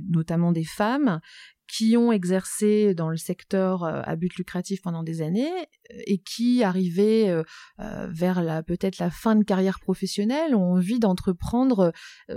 notamment 0.08 0.52
des 0.52 0.64
femmes 0.64 1.20
qui 1.68 1.96
ont 1.96 2.12
exercé 2.12 2.94
dans 2.94 3.08
le 3.08 3.16
secteur 3.16 3.84
euh, 3.84 4.02
à 4.04 4.16
but 4.16 4.34
lucratif 4.36 4.82
pendant 4.82 5.02
des 5.02 5.22
années 5.22 5.50
euh, 5.50 5.98
et 6.06 6.18
qui, 6.18 6.62
arrivaient 6.62 7.28
euh, 7.30 7.42
vers 8.10 8.42
la 8.42 8.62
peut-être 8.62 8.98
la 8.98 9.10
fin 9.10 9.36
de 9.36 9.42
carrière 9.42 9.80
professionnelle, 9.80 10.54
ont 10.54 10.74
envie 10.74 10.98
d'entreprendre 10.98 11.92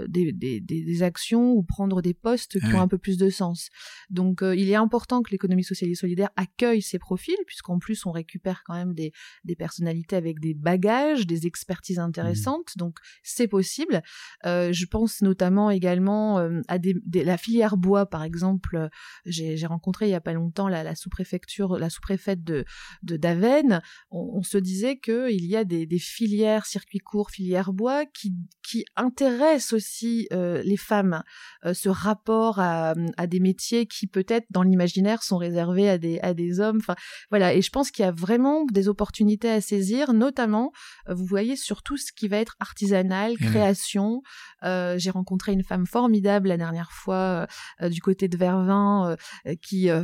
des, 0.07 0.31
des, 0.31 0.59
des, 0.61 1.03
actions 1.03 1.51
ou 1.51 1.63
prendre 1.63 2.01
des 2.01 2.13
postes 2.13 2.59
qui 2.59 2.73
ont 2.73 2.81
un 2.81 2.87
peu 2.87 2.97
plus 2.97 3.17
de 3.17 3.29
sens. 3.29 3.69
Donc, 4.09 4.39
il 4.41 4.69
est 4.69 4.75
important 4.75 5.21
que 5.21 5.31
l'économie 5.31 5.63
sociale 5.63 5.91
et 5.91 5.95
solidaire 5.95 6.29
accueille 6.35 6.81
ces 6.81 6.97
profils, 6.97 7.37
puisqu'en 7.45 7.77
plus, 7.77 8.05
on 8.05 8.11
récupère 8.11 8.63
quand 8.65 8.73
même 8.73 8.93
des, 8.93 9.11
des 9.43 9.55
personnalités 9.55 10.15
avec 10.15 10.39
des 10.39 10.53
bagages, 10.53 11.27
des 11.27 11.45
expertises 11.45 11.99
intéressantes. 11.99 12.71
Mmh. 12.75 12.79
Donc, 12.79 12.97
c'est 13.23 13.47
possible. 13.47 14.01
je 14.43 14.85
pense 14.85 15.21
notamment 15.21 15.69
également 15.69 16.37
à 16.67 16.77
des, 16.77 16.95
la 17.13 17.37
filière 17.37 17.77
bois, 17.77 18.05
par 18.05 18.23
exemple 18.23 18.89
j'ai 19.25 19.65
rencontré 19.65 20.07
il 20.07 20.11
y 20.11 20.15
a 20.15 20.21
pas 20.21 20.33
longtemps 20.33 20.67
la, 20.67 20.95
sous-préfecture, 20.95 21.77
la 21.77 21.89
sous-préfète 21.89 22.43
de, 22.43 22.65
d'Aven. 23.01 23.81
On, 24.11 24.43
se 24.43 24.57
disait 24.57 24.97
que 24.97 25.31
il 25.31 25.45
y 25.45 25.55
a 25.55 25.63
des, 25.63 25.87
filières 25.99 26.65
circuits 26.65 26.99
courts, 26.99 27.31
filières 27.31 27.73
bois 27.73 28.05
qui, 28.05 28.33
qui 28.61 28.85
intéressent 28.95 29.73
aussi 29.73 30.27
euh, 30.31 30.61
les 30.63 30.77
femmes. 30.77 31.23
Euh, 31.65 31.73
ce 31.73 31.89
rapport 31.89 32.59
à, 32.59 32.93
à 33.17 33.27
des 33.27 33.39
métiers 33.39 33.87
qui 33.87 34.07
peut-être 34.07 34.45
dans 34.51 34.63
l'imaginaire 34.63 35.23
sont 35.23 35.37
réservés 35.37 35.89
à 35.89 35.97
des, 35.97 36.19
à 36.19 36.33
des 36.33 36.59
hommes. 36.59 36.77
Enfin, 36.77 36.95
voilà. 37.29 37.53
Et 37.53 37.61
je 37.61 37.69
pense 37.69 37.91
qu'il 37.91 38.05
y 38.05 38.07
a 38.07 38.11
vraiment 38.11 38.65
des 38.65 38.87
opportunités 38.87 39.49
à 39.49 39.61
saisir, 39.61 40.13
notamment, 40.13 40.71
euh, 41.09 41.13
vous 41.13 41.25
voyez, 41.25 41.55
sur 41.55 41.81
tout 41.81 41.97
ce 41.97 42.11
qui 42.11 42.27
va 42.27 42.37
être 42.37 42.55
artisanal, 42.59 43.37
création. 43.37 44.21
j'ai 44.61 45.09
rencontré 45.09 45.53
une 45.53 45.63
femme 45.63 45.85
formidable 45.85 46.49
la 46.49 46.57
dernière 46.57 46.91
fois 46.91 47.47
du 47.81 48.01
côté 48.01 48.27
de 48.27 48.37
Vervins 48.37 49.14
euh, 49.14 49.14
qui 49.61 49.89
euh, 49.89 50.03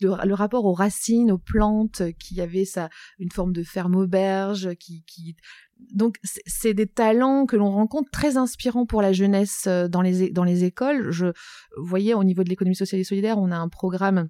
le, 0.00 0.34
rapport 0.34 0.64
aux 0.64 0.72
racines, 0.72 1.30
aux 1.30 1.38
plantes, 1.38 2.00
euh, 2.00 2.12
qui 2.18 2.40
avait 2.40 2.64
ça 2.64 2.88
une 3.18 3.30
forme 3.30 3.52
de 3.52 3.62
ferme 3.62 3.96
auberge, 3.96 4.74
qui, 4.76 5.04
qui 5.06 5.36
donc 5.92 6.16
c'est 6.22 6.72
des 6.72 6.86
talents 6.86 7.46
que 7.46 7.56
l'on 7.56 7.70
rencontre 7.70 8.10
très 8.10 8.36
inspirants 8.36 8.86
pour 8.86 9.02
la 9.02 9.12
jeunesse 9.12 9.66
dans 9.66 10.02
les 10.02 10.30
dans 10.30 10.44
les 10.44 10.64
écoles. 10.64 11.10
Je 11.10 11.26
vous 11.26 11.86
voyez 11.86 12.14
au 12.14 12.22
niveau 12.22 12.44
de 12.44 12.48
l'économie 12.48 12.76
sociale 12.76 13.00
et 13.00 13.04
solidaire, 13.04 13.38
on 13.38 13.50
a 13.50 13.56
un 13.56 13.68
programme 13.68 14.28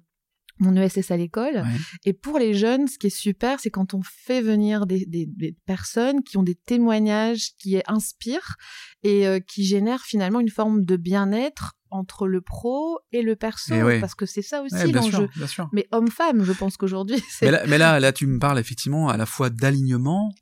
mon 0.59 0.75
ESS 0.75 1.11
à 1.11 1.17
l'école. 1.17 1.63
Et 2.05 2.13
pour 2.13 2.39
les 2.39 2.53
jeunes, 2.53 2.87
ce 2.87 2.97
qui 2.97 3.07
est 3.07 3.17
super, 3.17 3.59
c'est 3.59 3.69
quand 3.69 3.93
on 3.93 4.01
fait 4.03 4.41
venir 4.41 4.85
des, 4.85 5.05
des, 5.05 5.25
des, 5.25 5.55
personnes 5.65 6.23
qui 6.23 6.37
ont 6.37 6.43
des 6.43 6.55
témoignages 6.55 7.55
qui 7.57 7.81
inspirent 7.87 8.55
et 9.03 9.27
euh, 9.27 9.39
qui 9.39 9.65
génèrent 9.65 10.03
finalement 10.03 10.39
une 10.39 10.49
forme 10.49 10.83
de 10.85 10.95
bien-être 10.95 11.73
entre 11.95 12.27
le 12.27 12.41
pro 12.41 12.99
et 13.11 13.21
le 13.21 13.35
perso, 13.35 13.73
parce 13.99 14.15
que 14.15 14.25
c'est 14.25 14.41
ça 14.41 14.61
aussi 14.61 14.91
l'enjeu. 14.91 15.29
Mais 15.71 15.87
homme-femme, 15.91 16.43
je 16.43 16.51
pense 16.51 16.77
qu'aujourd'hui. 16.77 17.21
Mais 17.41 17.51
là, 17.51 17.63
mais 17.67 17.77
là, 17.77 17.99
là, 17.99 18.11
tu 18.11 18.27
me 18.27 18.39
parles 18.39 18.59
effectivement 18.59 19.09
à 19.09 19.17
la 19.17 19.25
fois 19.25 19.49
d'alignement 19.49 20.33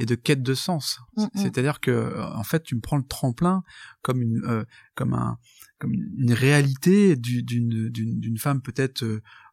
et 0.00 0.06
de 0.06 0.14
quête 0.14 0.42
de 0.42 0.54
sens. 0.54 1.00
Mm, 1.16 1.22
mm. 1.22 1.28
C'est-à-dire 1.34 1.80
que, 1.80 1.90
euh, 1.90 2.24
en 2.34 2.42
fait, 2.44 2.62
tu 2.62 2.74
me 2.74 2.80
prends 2.80 2.96
le 2.96 3.06
tremplin 3.06 3.62
comme 4.02 4.20
une, 4.20 4.42
euh, 4.46 4.64
comme 4.94 5.14
un, 5.14 5.38
comme 5.78 5.92
une 5.94 6.32
réalité 6.32 7.16
d'une 7.16 7.88
d'une 7.90 8.38
femme 8.38 8.60
peut-être 8.60 9.04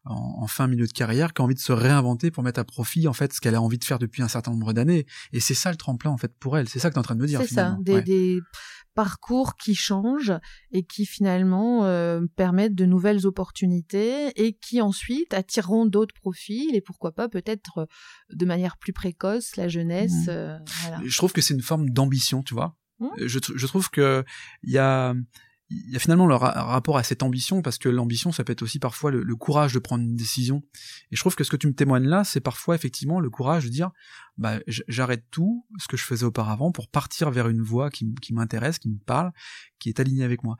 en, 0.09 0.47
fin 0.47 0.67
milieu 0.67 0.87
de 0.87 0.91
carrière 0.91 1.33
qui 1.33 1.41
a 1.41 1.45
envie 1.45 1.55
de 1.55 1.59
se 1.59 1.71
réinventer 1.71 2.31
pour 2.31 2.43
mettre 2.43 2.59
à 2.59 2.63
profit 2.63 3.07
en 3.07 3.13
fait 3.13 3.33
ce 3.33 3.41
qu'elle 3.41 3.55
a 3.55 3.61
envie 3.61 3.77
de 3.77 3.83
faire 3.83 3.99
depuis 3.99 4.21
un 4.23 4.27
certain 4.27 4.51
nombre 4.51 4.73
d'années 4.73 5.05
et 5.33 5.39
c'est 5.39 5.53
ça 5.53 5.71
le 5.71 5.77
tremplin 5.77 6.11
en 6.11 6.17
fait 6.17 6.33
pour 6.39 6.57
elle 6.57 6.69
c'est 6.69 6.79
ça 6.79 6.89
que 6.89 6.93
tu 6.93 6.97
es 6.97 6.99
en 6.99 7.03
train 7.03 7.15
de 7.15 7.21
me 7.21 7.27
dire 7.27 7.41
c'est 7.41 7.53
ça 7.53 7.77
des, 7.81 8.01
des, 8.01 8.41
parcours 8.95 9.57
qui 9.57 9.75
changent 9.75 10.33
et 10.71 10.83
qui 10.83 11.05
finalement 11.05 11.85
euh, 11.85 12.21
permettent 12.35 12.73
de 12.73 12.85
nouvelles 12.85 13.27
opportunités 13.27 14.29
et 14.43 14.53
qui 14.53 14.81
ensuite 14.81 15.35
attireront 15.35 15.85
d'autres 15.85 16.15
profils 16.15 16.75
et 16.75 16.81
pourquoi 16.81 17.11
pas 17.11 17.29
peut-être 17.29 17.77
euh, 17.77 17.85
de 18.33 18.45
manière 18.45 18.77
plus 18.77 18.93
précoce 18.93 19.55
la 19.55 19.67
jeunesse 19.67 20.25
mmh. 20.25 20.29
euh, 20.29 20.57
voilà. 20.81 20.99
je 21.05 21.15
trouve 21.15 21.31
que 21.31 21.41
c'est 21.41 21.53
une 21.53 21.61
forme 21.61 21.91
d'ambition 21.91 22.41
tu 22.41 22.55
vois 22.55 22.75
mmh. 22.99 23.07
je, 23.27 23.39
je 23.55 23.67
trouve 23.67 23.91
que 23.91 24.23
il 24.63 24.71
y 24.71 24.79
a 24.79 25.13
il 25.69 25.91
y 25.91 25.95
a 25.95 25.99
finalement 25.99 26.27
le 26.27 26.35
rapport 26.35 26.97
à 26.97 27.03
cette 27.03 27.23
ambition, 27.23 27.61
parce 27.61 27.77
que 27.77 27.89
l'ambition, 27.89 28.31
ça 28.31 28.43
peut 28.43 28.53
être 28.53 28.61
aussi 28.61 28.79
parfois 28.79 29.11
le, 29.11 29.35
courage 29.35 29.73
de 29.73 29.79
prendre 29.79 30.03
une 30.03 30.15
décision. 30.15 30.63
Et 31.11 31.15
je 31.15 31.19
trouve 31.21 31.35
que 31.35 31.43
ce 31.43 31.51
que 31.51 31.57
tu 31.57 31.67
me 31.67 31.73
témoignes 31.73 32.07
là, 32.07 32.23
c'est 32.23 32.39
parfois 32.39 32.75
effectivement 32.75 33.19
le 33.19 33.29
courage 33.29 33.65
de 33.65 33.69
dire, 33.69 33.91
bah, 34.37 34.59
j'arrête 34.67 35.23
tout 35.31 35.65
ce 35.79 35.87
que 35.87 35.97
je 35.97 36.03
faisais 36.03 36.25
auparavant 36.25 36.71
pour 36.71 36.87
partir 36.89 37.31
vers 37.31 37.47
une 37.47 37.61
voie 37.61 37.89
qui, 37.89 38.13
m'intéresse, 38.31 38.77
qui 38.77 38.89
me 38.89 38.99
parle, 38.99 39.31
qui 39.79 39.89
est 39.89 39.99
alignée 39.99 40.23
avec 40.23 40.43
moi. 40.43 40.57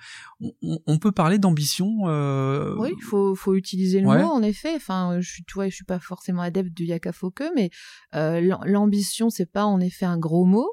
On, 0.62 0.98
peut 0.98 1.12
parler 1.12 1.38
d'ambition. 1.38 2.07
Euh... 2.07 2.75
Oui, 2.77 2.93
il 2.98 3.03
faut, 3.03 3.36
faut 3.36 3.55
utiliser 3.55 4.00
le 4.00 4.07
mot 4.07 4.31
en 4.31 4.41
effet. 4.41 4.74
Enfin, 4.75 5.19
je 5.19 5.29
suis, 5.29 5.43
tu 5.43 5.53
vois, 5.53 5.69
je 5.69 5.75
suis 5.75 5.86
pas 5.86 6.00
forcément 6.00 6.41
adepte 6.41 6.74
du 6.74 6.86
yakafoke, 6.86 7.43
mais 7.55 7.69
euh, 8.15 8.57
l'ambition, 8.65 9.29
c'est 9.29 9.51
pas 9.51 9.65
en 9.65 9.79
effet 9.79 10.05
un 10.05 10.17
gros 10.17 10.46
mot. 10.46 10.72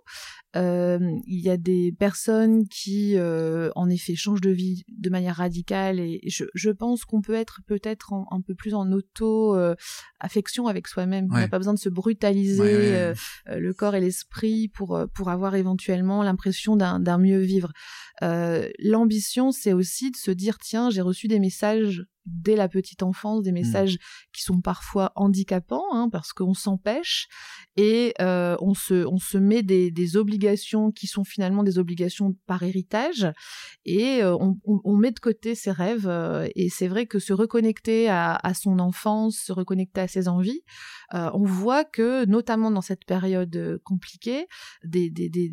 Euh, 0.56 1.00
il 1.26 1.40
y 1.40 1.50
a 1.50 1.56
des 1.56 1.92
personnes 1.98 2.68
qui, 2.68 3.16
euh, 3.16 3.70
en 3.74 3.90
effet, 3.90 4.14
changent 4.14 4.40
de 4.40 4.50
vie 4.50 4.84
de 4.88 5.10
manière 5.10 5.36
radicale 5.36 5.98
et 5.98 6.20
je, 6.28 6.44
je 6.54 6.70
pense 6.70 7.04
qu'on 7.04 7.20
peut 7.20 7.34
être 7.34 7.60
peut-être 7.66 8.12
un 8.30 8.40
peu 8.40 8.54
plus 8.54 8.74
en 8.74 8.90
auto-affection 8.92 10.68
avec 10.68 10.86
soi-même. 10.86 11.26
On 11.32 11.34
n'a 11.34 11.48
pas 11.48 11.58
besoin 11.58 11.74
de 11.74 11.78
se 11.78 11.88
brutaliser 11.88 12.93
le 13.46 13.72
corps 13.72 13.94
et 13.94 14.00
l'esprit 14.00 14.68
pour, 14.68 15.06
pour 15.14 15.30
avoir 15.30 15.54
éventuellement 15.54 16.22
l'impression 16.22 16.76
d'un 16.76 17.18
mieux 17.18 17.40
vivre. 17.40 17.72
L'ambition, 18.22 19.52
c'est 19.52 19.72
aussi 19.72 20.10
de 20.10 20.16
se 20.16 20.30
dire, 20.30 20.58
tiens, 20.58 20.90
j'ai 20.90 21.02
reçu 21.02 21.28
des 21.28 21.38
messages 21.38 22.04
dès 22.26 22.56
la 22.56 22.68
petite 22.68 23.02
enfance 23.02 23.42
des 23.42 23.50
mmh. 23.50 23.54
messages 23.54 23.98
qui 24.32 24.42
sont 24.42 24.60
parfois 24.60 25.12
handicapants 25.14 25.84
hein, 25.92 26.08
parce 26.10 26.32
qu'on 26.32 26.54
s'empêche 26.54 27.28
et 27.76 28.14
euh, 28.20 28.56
on 28.60 28.74
se 28.74 29.06
on 29.06 29.18
se 29.18 29.36
met 29.36 29.62
des, 29.62 29.90
des, 29.90 30.16
obligations 30.16 30.92
qui 30.92 31.06
sont 31.06 31.24
finalement 31.24 31.62
des 31.62 31.78
obligations 31.78 32.36
par 32.46 32.62
héritage 32.62 33.26
et 33.84 34.22
euh, 34.22 34.36
on, 34.36 34.56
on, 34.64 34.96
met 34.96 35.10
de 35.10 35.18
côté 35.18 35.54
ses 35.54 35.72
rêves 35.72 36.06
euh, 36.06 36.48
et 36.54 36.68
c'est 36.68 36.86
vrai 36.86 37.06
que 37.06 37.18
se 37.18 37.32
reconnecter 37.32 38.08
à, 38.08 38.34
à, 38.36 38.54
son 38.54 38.78
enfance 38.78 39.36
se 39.46 39.52
reconnecter 39.52 40.02
à 40.02 40.08
ses 40.08 40.28
envies 40.28 40.62
on 41.12 41.44
voit 41.44 41.84
que 41.84 42.24
notamment 42.24 42.72
dans 42.72 42.80
cette 42.80 43.04
période 43.04 43.80
compliquée 43.84 44.46
des, 44.84 45.10
des, 45.10 45.28
des 45.28 45.52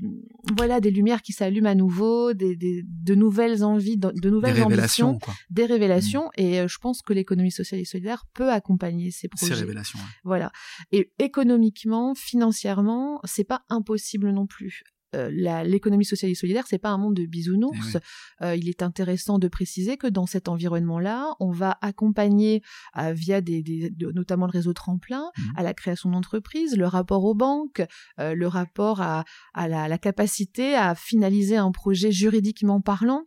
voilà 0.58 0.80
des 0.80 0.90
lumières 0.90 1.22
qui 1.22 1.34
s'allument 1.34 1.70
à 1.70 1.75
nouveau 1.75 2.34
des, 2.34 2.56
des 2.56 2.84
de 2.84 3.16
nouvelles 3.16 3.63
envies 3.63 3.98
de, 3.98 4.30
nouvelles 4.30 4.63
ambitions 4.63 5.20
des 5.51 5.66
révélations 5.66 6.25
mmh. 6.38 6.42
et 6.42 6.61
euh, 6.62 6.68
je 6.68 6.77
pense 6.80 7.01
que 7.01 7.13
l'économie 7.13 7.51
sociale 7.51 7.80
et 7.80 7.86
solidaire 7.86 8.25
peut 8.34 8.51
accompagner 8.51 9.12
ces 9.12 9.27
projets. 9.27 9.53
Ces 9.53 9.60
révélations. 9.60 10.00
Voilà. 10.24 10.51
Et 10.91 11.12
économiquement, 11.20 12.15
financièrement, 12.15 13.20
c'est 13.24 13.44
pas 13.44 13.63
impossible 13.70 14.32
non 14.32 14.48
plus. 14.48 14.84
Euh, 15.13 15.30
l'économie 15.65 16.06
sociale 16.06 16.32
et 16.32 16.36
solidaire, 16.36 16.68
c'est 16.68 16.77
pas 16.77 16.89
un 16.89 16.98
monde 16.98 17.15
de 17.15 17.25
bisounours. 17.25 17.98
Eh 17.98 18.46
euh, 18.46 18.56
il 18.56 18.70
est 18.70 18.82
intéressant 18.82 19.39
de 19.39 19.50
préciser 19.50 19.98
que 19.98 20.08
dans 20.08 20.25
cet 20.25 20.48
environnement-là, 20.48 21.36
on 21.41 21.51
va 21.51 21.77
accompagner 21.82 22.62
via 22.96 23.41
des, 23.41 23.91
notamment 24.00 24.46
le 24.46 24.51
réseau 24.51 24.72
tremplin 24.72 25.30
mmh. 25.36 25.41
à 25.58 25.63
la 25.63 25.74
création 25.74 26.10
d'entreprises, 26.10 26.77
le 26.77 26.88
rapport 26.88 27.25
aux 27.25 27.36
banques, 27.36 27.82
le 28.18 28.46
rapport 28.46 29.01
à, 29.01 29.25
la, 29.56 29.89
la, 29.89 29.98
capacité 29.98 30.75
à 30.75 30.96
finaliser 30.96 31.58
un 31.58 31.72
projet 31.72 32.13
juridiquement 32.13 32.80
parlant 32.80 33.25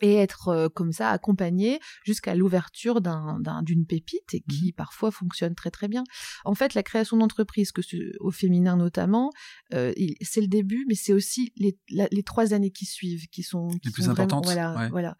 et 0.00 0.14
être 0.16 0.48
euh, 0.48 0.68
comme 0.68 0.92
ça 0.92 1.10
accompagné 1.10 1.78
jusqu'à 2.04 2.34
l'ouverture 2.34 3.00
d'une 3.00 3.86
pépite 3.86 4.34
et 4.34 4.40
qui 4.40 4.68
mmh 4.68 4.72
parfois 4.76 5.10
fonctionne 5.10 5.54
très 5.54 5.70
très 5.70 5.88
bien. 5.88 6.04
En 6.44 6.54
fait, 6.54 6.74
la 6.74 6.82
création 6.82 7.16
d'entreprise, 7.16 7.72
que 7.72 7.82
au 8.20 8.30
féminin 8.30 8.76
notamment, 8.76 9.30
euh, 9.74 9.92
c'est 10.22 10.40
le 10.40 10.46
début, 10.46 10.86
mais 10.88 10.94
c'est 10.94 11.12
aussi 11.12 11.52
les, 11.56 11.78
les, 11.88 12.22
trois 12.22 12.54
années 12.54 12.70
qui 12.70 12.86
suivent 12.86 13.26
qui 13.28 13.42
sont 13.42 13.68
qui 13.68 13.88
les 13.88 13.92
plus 13.92 14.08
importantes. 14.08 14.44
voilà, 14.44 14.88
voilà. 14.90 15.16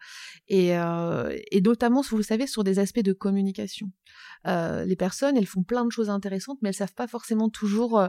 Et, 0.47 0.77
euh, 0.77 1.37
et 1.51 1.61
notamment, 1.61 2.01
vous 2.01 2.23
savez, 2.23 2.47
sur 2.47 2.63
des 2.63 2.79
aspects 2.79 3.01
de 3.03 3.13
communication. 3.13 3.91
les 4.45 4.95
personnes, 4.95 5.37
elles 5.37 5.45
font 5.45 5.63
plein 5.63 5.85
de 5.85 5.91
choses 5.91 6.09
intéressantes, 6.09 6.57
mais 6.61 6.69
elles 6.69 6.75
savent 6.75 6.95
pas 6.95 7.07
forcément 7.07 7.49
toujours 7.49 8.07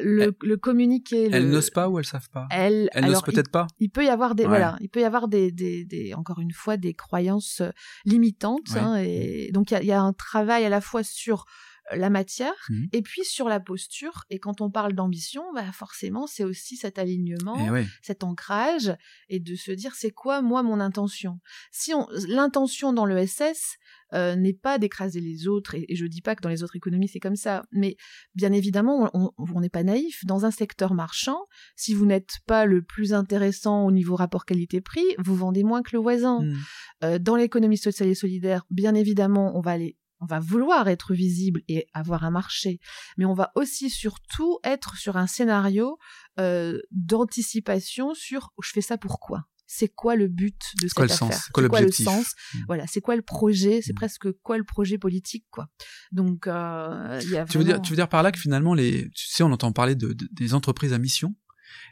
le, 0.00 0.34
le, 0.42 0.56
communiquer. 0.56 1.28
Elles 1.32 1.48
n'osent 1.48 1.70
pas 1.70 1.88
ou 1.88 1.98
elles 1.98 2.04
savent 2.04 2.30
pas? 2.30 2.46
Elles, 2.50 2.88
elles 2.92 3.04
n'osent 3.04 3.22
peut-être 3.22 3.50
pas? 3.50 3.66
Il 3.78 3.90
peut 3.90 4.04
y 4.04 4.08
avoir 4.08 4.34
des 4.34 4.44
voilà, 4.44 4.76
il 4.80 4.88
peut 4.88 5.00
y 5.00 5.04
avoir 5.04 5.28
des, 5.28 5.52
des, 5.52 5.84
des 5.84 6.14
encore 6.14 6.40
une 6.40 6.52
fois 6.52 6.76
des 6.76 6.94
croyances 6.94 7.62
limitantes. 8.04 8.76
Hein, 8.76 8.96
et 8.96 9.50
donc 9.52 9.70
il 9.70 9.84
y 9.84 9.92
a, 9.92 10.00
un 10.00 10.12
travail 10.12 10.64
à 10.64 10.68
la 10.68 10.80
fois 10.80 11.02
sur 11.02 11.46
la 11.90 12.10
matière 12.10 12.54
mmh. 12.68 12.84
et 12.92 13.02
puis 13.02 13.24
sur 13.24 13.48
la 13.48 13.60
posture. 13.60 14.24
Et 14.30 14.38
quand 14.38 14.60
on 14.60 14.70
parle 14.70 14.92
d'ambition, 14.92 15.42
bah 15.54 15.70
forcément, 15.72 16.26
c'est 16.26 16.44
aussi 16.44 16.76
cet 16.76 16.98
alignement, 16.98 17.76
eh 17.76 17.86
cet 18.02 18.24
ancrage 18.24 18.94
et 19.28 19.40
de 19.40 19.54
se 19.54 19.72
dire 19.72 19.94
c'est 19.94 20.10
quoi 20.10 20.42
moi 20.42 20.62
mon 20.62 20.80
intention? 20.80 21.40
Si 21.70 21.92
on 21.92 22.06
l'intention 22.28 22.92
dans 22.92 23.04
le 23.04 23.26
SS 23.26 23.76
euh, 24.14 24.36
n'est 24.36 24.52
pas 24.52 24.78
d'écraser 24.78 25.20
les 25.20 25.48
autres, 25.48 25.74
et, 25.74 25.86
je 25.94 26.06
dis 26.06 26.22
pas 26.22 26.34
que 26.34 26.42
dans 26.42 26.48
les 26.48 26.62
autres 26.62 26.76
économies 26.76 27.08
c'est 27.08 27.20
comme 27.20 27.36
ça, 27.36 27.64
mais 27.72 27.96
bien 28.34 28.52
évidemment 28.52 29.10
on 29.14 29.60
n'est 29.60 29.68
pas 29.68 29.82
naïf. 29.82 30.24
Dans 30.24 30.44
un 30.44 30.50
secteur 30.50 30.94
marchand, 30.94 31.46
si 31.76 31.94
vous 31.94 32.06
n'êtes 32.06 32.38
pas 32.46 32.64
le 32.66 32.82
plus 32.82 33.12
intéressant 33.12 33.84
au 33.84 33.92
niveau 33.92 34.16
rapport 34.16 34.44
qualité-prix, 34.44 35.04
vous 35.18 35.34
vendez 35.34 35.64
moins 35.64 35.82
que 35.82 35.90
le 35.92 36.00
voisin. 36.00 36.40
Mmh. 36.40 36.56
Euh, 37.04 37.18
dans 37.18 37.36
l'économie 37.36 37.78
sociale 37.78 38.08
et 38.08 38.14
solidaire, 38.14 38.64
bien 38.70 38.94
évidemment, 38.94 39.56
on 39.56 39.60
va 39.60 39.72
aller 39.72 39.96
on 40.22 40.26
va 40.26 40.40
vouloir 40.40 40.88
être 40.88 41.12
visible 41.14 41.62
et 41.68 41.86
avoir 41.92 42.24
un 42.24 42.30
marché, 42.30 42.80
mais 43.18 43.24
on 43.24 43.34
va 43.34 43.52
aussi 43.56 43.90
surtout 43.90 44.58
être 44.64 44.96
sur 44.96 45.16
un 45.16 45.26
scénario 45.26 45.98
euh, 46.38 46.78
d'anticipation 46.90 48.14
sur 48.14 48.52
je 48.62 48.70
fais 48.70 48.80
ça 48.80 48.96
pourquoi 48.96 49.46
c'est 49.74 49.88
quoi 49.88 50.16
le 50.16 50.28
but 50.28 50.60
de 50.82 50.88
cette 50.88 50.98
affaire? 50.98 51.32
C'est 51.32 51.50
quoi, 51.50 51.80
le 51.80 51.90
sens? 51.90 52.34
Mmh. 52.52 52.58
Voilà, 52.66 52.86
c'est 52.86 53.00
quoi 53.00 53.16
le 53.16 53.22
projet? 53.22 53.80
C'est 53.80 53.92
mmh. 53.92 53.96
presque 53.96 54.32
quoi 54.42 54.58
le 54.58 54.64
projet 54.64 54.98
politique, 54.98 55.46
quoi. 55.50 55.68
Donc, 56.10 56.46
euh, 56.46 57.20
y 57.24 57.38
a 57.38 57.46
tu 57.46 57.56
veux 57.56 57.64
dire, 57.64 57.80
tu 57.80 57.88
veux 57.90 57.96
dire 57.96 58.10
par 58.10 58.22
là 58.22 58.32
que 58.32 58.38
finalement 58.38 58.74
les, 58.74 59.08
tu 59.14 59.28
sais, 59.28 59.42
on 59.42 59.50
entend 59.50 59.72
parler 59.72 59.94
de, 59.94 60.14
des 60.32 60.52
entreprises 60.52 60.92
à 60.92 60.98
mission? 60.98 61.34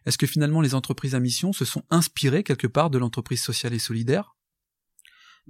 Est-ce 0.04 0.18
que 0.18 0.26
finalement 0.26 0.60
les 0.60 0.74
entreprises 0.74 1.14
à 1.14 1.20
mission 1.20 1.54
se 1.54 1.64
sont 1.64 1.82
inspirées 1.88 2.42
quelque 2.42 2.66
part 2.66 2.90
de 2.90 2.98
l'entreprise 2.98 3.42
sociale 3.42 3.72
et 3.72 3.78
solidaire? 3.78 4.36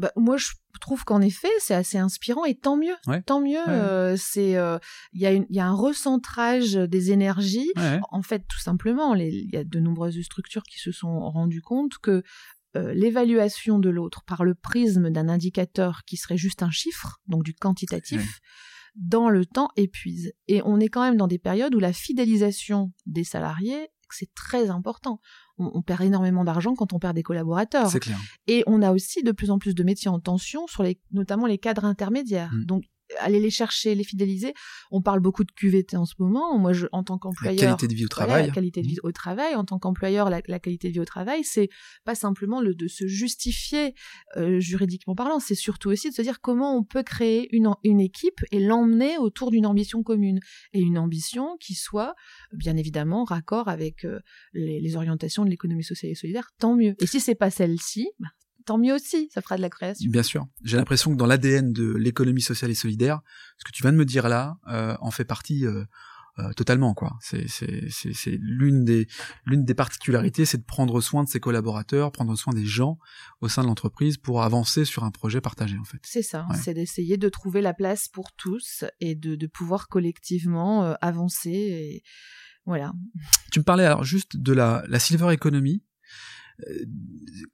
Bah, 0.00 0.10
moi 0.16 0.38
je 0.38 0.48
trouve 0.80 1.04
qu'en 1.04 1.20
effet 1.20 1.50
c'est 1.58 1.74
assez 1.74 1.98
inspirant 1.98 2.46
et 2.46 2.54
tant 2.54 2.78
mieux. 2.78 2.94
Tant 3.26 3.42
mieux 3.42 3.68
euh, 3.68 4.16
c'est 4.16 4.56
euh, 4.56 4.78
il 5.12 5.20
y 5.20 5.26
a 5.26 5.32
y 5.32 5.60
a 5.60 5.66
un 5.66 5.74
recentrage 5.74 6.72
des 6.72 7.12
énergies. 7.12 7.70
En 8.10 8.22
fait 8.22 8.44
tout 8.48 8.58
simplement 8.58 9.14
il 9.14 9.50
y 9.52 9.56
a 9.58 9.64
de 9.64 9.78
nombreuses 9.78 10.20
structures 10.22 10.62
qui 10.62 10.78
se 10.78 10.90
sont 10.90 11.20
rendues 11.20 11.60
compte 11.60 11.98
que 11.98 12.22
euh, 12.76 12.94
l'évaluation 12.94 13.78
de 13.78 13.90
l'autre 13.90 14.22
par 14.24 14.42
le 14.42 14.54
prisme 14.54 15.10
d'un 15.10 15.28
indicateur 15.28 16.02
qui 16.06 16.16
serait 16.16 16.38
juste 16.38 16.62
un 16.62 16.70
chiffre 16.70 17.20
donc 17.26 17.42
du 17.42 17.52
quantitatif 17.52 18.40
dans 18.94 19.28
le 19.28 19.44
temps 19.44 19.68
épuise. 19.76 20.32
Et 20.48 20.62
on 20.64 20.80
est 20.80 20.88
quand 20.88 21.02
même 21.02 21.16
dans 21.16 21.26
des 21.26 21.38
périodes 21.38 21.74
où 21.74 21.80
la 21.80 21.92
fidélisation 21.92 22.90
des 23.04 23.24
salariés 23.24 23.90
c'est 24.12 24.32
très 24.34 24.70
important 24.70 25.20
on, 25.60 25.82
perd 25.82 26.02
énormément 26.02 26.44
d'argent 26.44 26.74
quand 26.74 26.92
on 26.92 26.98
perd 26.98 27.14
des 27.14 27.22
collaborateurs. 27.22 27.90
C'est 27.90 28.00
clair. 28.00 28.18
Et 28.46 28.64
on 28.66 28.82
a 28.82 28.92
aussi 28.92 29.22
de 29.22 29.32
plus 29.32 29.50
en 29.50 29.58
plus 29.58 29.74
de 29.74 29.82
métiers 29.82 30.10
en 30.10 30.18
tension 30.18 30.66
sur 30.66 30.82
les, 30.82 30.98
notamment 31.12 31.46
les 31.46 31.58
cadres 31.58 31.84
intermédiaires. 31.84 32.52
Mm. 32.52 32.64
Donc 32.64 32.84
aller 33.18 33.40
les 33.40 33.50
chercher, 33.50 33.94
les 33.94 34.04
fidéliser. 34.04 34.54
On 34.90 35.02
parle 35.02 35.20
beaucoup 35.20 35.44
de 35.44 35.52
QVT 35.52 35.96
en 35.96 36.04
ce 36.04 36.14
moment. 36.18 36.58
Moi, 36.58 36.72
je, 36.72 36.86
en 36.92 37.02
tant 37.02 37.18
qu'employeur, 37.18 37.54
la 37.54 37.76
qualité 37.76 37.88
de 37.88 37.94
vie 37.94 38.04
au 38.04 38.08
travail, 38.08 38.46
la 38.46 38.52
qualité 38.52 38.82
de 38.82 38.86
vie 38.86 38.96
mmh. 39.02 39.06
au 39.06 39.12
travail. 39.12 39.54
En 39.54 39.64
tant 39.64 39.78
qu'employeur, 39.78 40.30
la, 40.30 40.40
qualité 40.58 40.88
de 40.88 40.94
vie 40.94 41.00
au 41.00 41.04
travail, 41.04 41.44
c'est 41.44 41.68
pas 42.04 42.14
simplement 42.14 42.60
le 42.60 42.74
de 42.74 42.88
se 42.88 43.06
justifier 43.06 43.94
euh, 44.36 44.60
juridiquement 44.60 45.14
parlant. 45.14 45.40
C'est 45.40 45.54
surtout 45.54 45.90
aussi 45.90 46.10
de 46.10 46.14
se 46.14 46.22
dire 46.22 46.40
comment 46.40 46.76
on 46.76 46.84
peut 46.84 47.02
créer 47.02 47.54
une 47.54 47.70
une 47.84 48.00
équipe 48.00 48.40
et 48.50 48.60
l'emmener 48.60 49.18
autour 49.18 49.50
d'une 49.50 49.66
ambition 49.66 50.02
commune 50.02 50.40
et 50.72 50.80
une 50.80 50.98
ambition 50.98 51.56
qui 51.60 51.74
soit 51.74 52.14
bien 52.52 52.76
évidemment 52.76 53.24
raccord 53.24 53.68
avec 53.68 54.04
euh, 54.04 54.20
les, 54.52 54.80
les, 54.80 54.96
orientations 54.96 55.44
de 55.44 55.50
l'économie 55.50 55.84
sociale 55.84 56.12
et 56.12 56.14
solidaire. 56.14 56.50
Tant 56.58 56.74
mieux. 56.76 56.94
Et 57.00 57.06
si 57.06 57.20
c'est 57.20 57.34
pas 57.34 57.50
celle-ci, 57.50 58.08
bah, 58.18 58.28
tant 58.70 58.78
mieux 58.78 58.94
aussi, 58.94 59.28
ça 59.34 59.42
fera 59.42 59.56
de 59.56 59.62
la 59.62 59.68
création. 59.68 60.08
Bien 60.08 60.22
sûr. 60.22 60.46
J'ai 60.62 60.76
l'impression 60.76 61.10
que 61.10 61.16
dans 61.16 61.26
l'ADN 61.26 61.72
de 61.72 61.92
l'économie 61.96 62.40
sociale 62.40 62.70
et 62.70 62.76
solidaire, 62.76 63.20
ce 63.58 63.64
que 63.64 63.72
tu 63.72 63.82
viens 63.82 63.90
de 63.90 63.96
me 63.96 64.04
dire 64.04 64.28
là 64.28 64.58
euh, 64.68 64.96
en 65.00 65.10
fait 65.10 65.24
partie 65.24 65.66
euh, 65.66 65.84
euh, 66.38 66.52
totalement 66.52 66.94
quoi. 66.94 67.18
C'est 67.20 67.48
l'une 68.38 68.84
des 68.84 69.08
l'une 69.44 69.64
des 69.64 69.74
particularités, 69.74 70.44
c'est 70.44 70.58
de 70.58 70.64
prendre 70.64 71.00
soin 71.00 71.24
de 71.24 71.28
ses 71.28 71.40
collaborateurs, 71.40 72.12
prendre 72.12 72.36
soin 72.36 72.52
des 72.52 72.64
gens 72.64 73.00
au 73.40 73.48
sein 73.48 73.62
de 73.62 73.66
l'entreprise 73.66 74.18
pour 74.18 74.44
avancer 74.44 74.84
sur 74.84 75.02
un 75.02 75.10
projet 75.10 75.40
partagé 75.40 75.76
en 75.76 75.84
fait. 75.84 75.98
C'est 76.04 76.22
ça, 76.22 76.46
c'est 76.54 76.74
d'essayer 76.74 77.16
de 77.16 77.28
trouver 77.28 77.62
la 77.62 77.74
place 77.74 78.06
pour 78.06 78.30
tous 78.34 78.84
et 79.00 79.16
de, 79.16 79.34
de 79.34 79.46
pouvoir 79.48 79.88
collectivement 79.88 80.94
avancer 81.00 81.50
et 81.50 82.02
voilà. 82.66 82.92
Tu 83.50 83.58
me 83.58 83.64
parlais 83.64 83.84
alors 83.84 84.04
juste 84.04 84.36
de 84.36 84.52
la, 84.52 84.84
la 84.86 85.00
silver 85.00 85.32
economy 85.32 85.82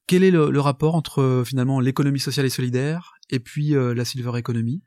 quel 0.07 0.23
est 0.25 0.31
le, 0.31 0.61
rapport 0.61 0.95
entre 0.95 1.43
finalement 1.47 1.81
l'économie 1.81 2.21
sociale 2.21 2.47
et 2.47 2.51
solidaire 2.51 3.15
et 3.31 3.41
puis 3.41 3.75
euh, 3.75 3.95
la 3.95 4.05
silver 4.05 4.39
economy? 4.39 4.83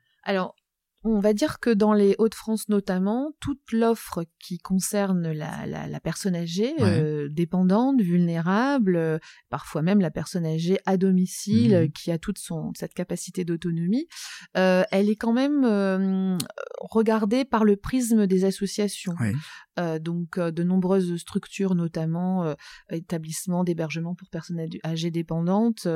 On 1.02 1.18
va 1.18 1.32
dire 1.32 1.60
que 1.60 1.70
dans 1.70 1.94
les 1.94 2.14
Hauts-de-France 2.18 2.68
notamment, 2.68 3.32
toute 3.40 3.72
l'offre 3.72 4.24
qui 4.38 4.58
concerne 4.58 5.32
la, 5.32 5.64
la, 5.66 5.86
la 5.86 6.00
personne 6.00 6.36
âgée, 6.36 6.74
euh, 6.80 7.28
dépendante, 7.30 8.00
vulnérable, 8.02 8.96
euh, 8.96 9.18
parfois 9.48 9.80
même 9.80 10.00
la 10.00 10.10
personne 10.10 10.44
âgée 10.44 10.78
à 10.84 10.98
domicile, 10.98 11.84
mmh. 11.84 11.92
qui 11.92 12.10
a 12.10 12.18
toute 12.18 12.38
son, 12.38 12.72
cette 12.74 12.92
capacité 12.92 13.44
d'autonomie, 13.44 14.08
euh, 14.58 14.82
elle 14.90 15.08
est 15.08 15.16
quand 15.16 15.32
même 15.32 15.64
euh, 15.64 16.36
regardée 16.80 17.46
par 17.46 17.64
le 17.64 17.76
prisme 17.76 18.26
des 18.26 18.44
associations. 18.44 19.14
donc 20.00 20.38
de 20.38 20.62
nombreuses 20.62 21.16
structures, 21.16 21.74
notamment 21.74 22.54
établissements 22.90 23.64
d'hébergement 23.64 24.14
pour 24.14 24.28
personnes 24.28 24.60
âgées 24.84 25.10
dépendantes, 25.10 25.86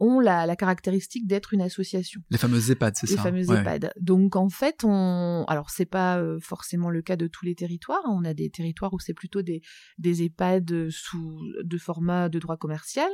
ont 0.00 0.20
la, 0.20 0.46
la 0.46 0.56
caractéristique 0.56 1.26
d'être 1.26 1.52
une 1.52 1.62
association. 1.62 2.20
Les 2.30 2.38
fameuses 2.38 2.70
EHPAD, 2.70 2.96
c'est 2.96 3.06
ça 3.06 3.14
Les 3.14 3.20
fameuses 3.20 3.50
EHPAD. 3.50 3.92
Donc 4.00 4.36
en 4.36 4.48
fait, 4.48 4.84
on, 4.84 5.44
alors 5.48 5.70
c'est 5.70 5.86
pas 5.86 6.18
euh, 6.18 6.38
forcément 6.40 6.90
le 6.90 7.02
cas 7.02 7.16
de 7.16 7.26
tous 7.26 7.44
les 7.44 7.54
territoires. 7.54 8.02
Hein. 8.04 8.16
On 8.18 8.24
a 8.24 8.34
des 8.34 8.50
territoires 8.50 8.92
où 8.92 8.98
c'est 8.98 9.14
plutôt 9.14 9.42
des 9.42 9.62
des 9.98 10.22
EHPAD 10.22 10.88
sous 10.90 11.40
de 11.62 11.78
format 11.78 12.28
de 12.28 12.38
droit 12.38 12.56
commercial, 12.56 13.08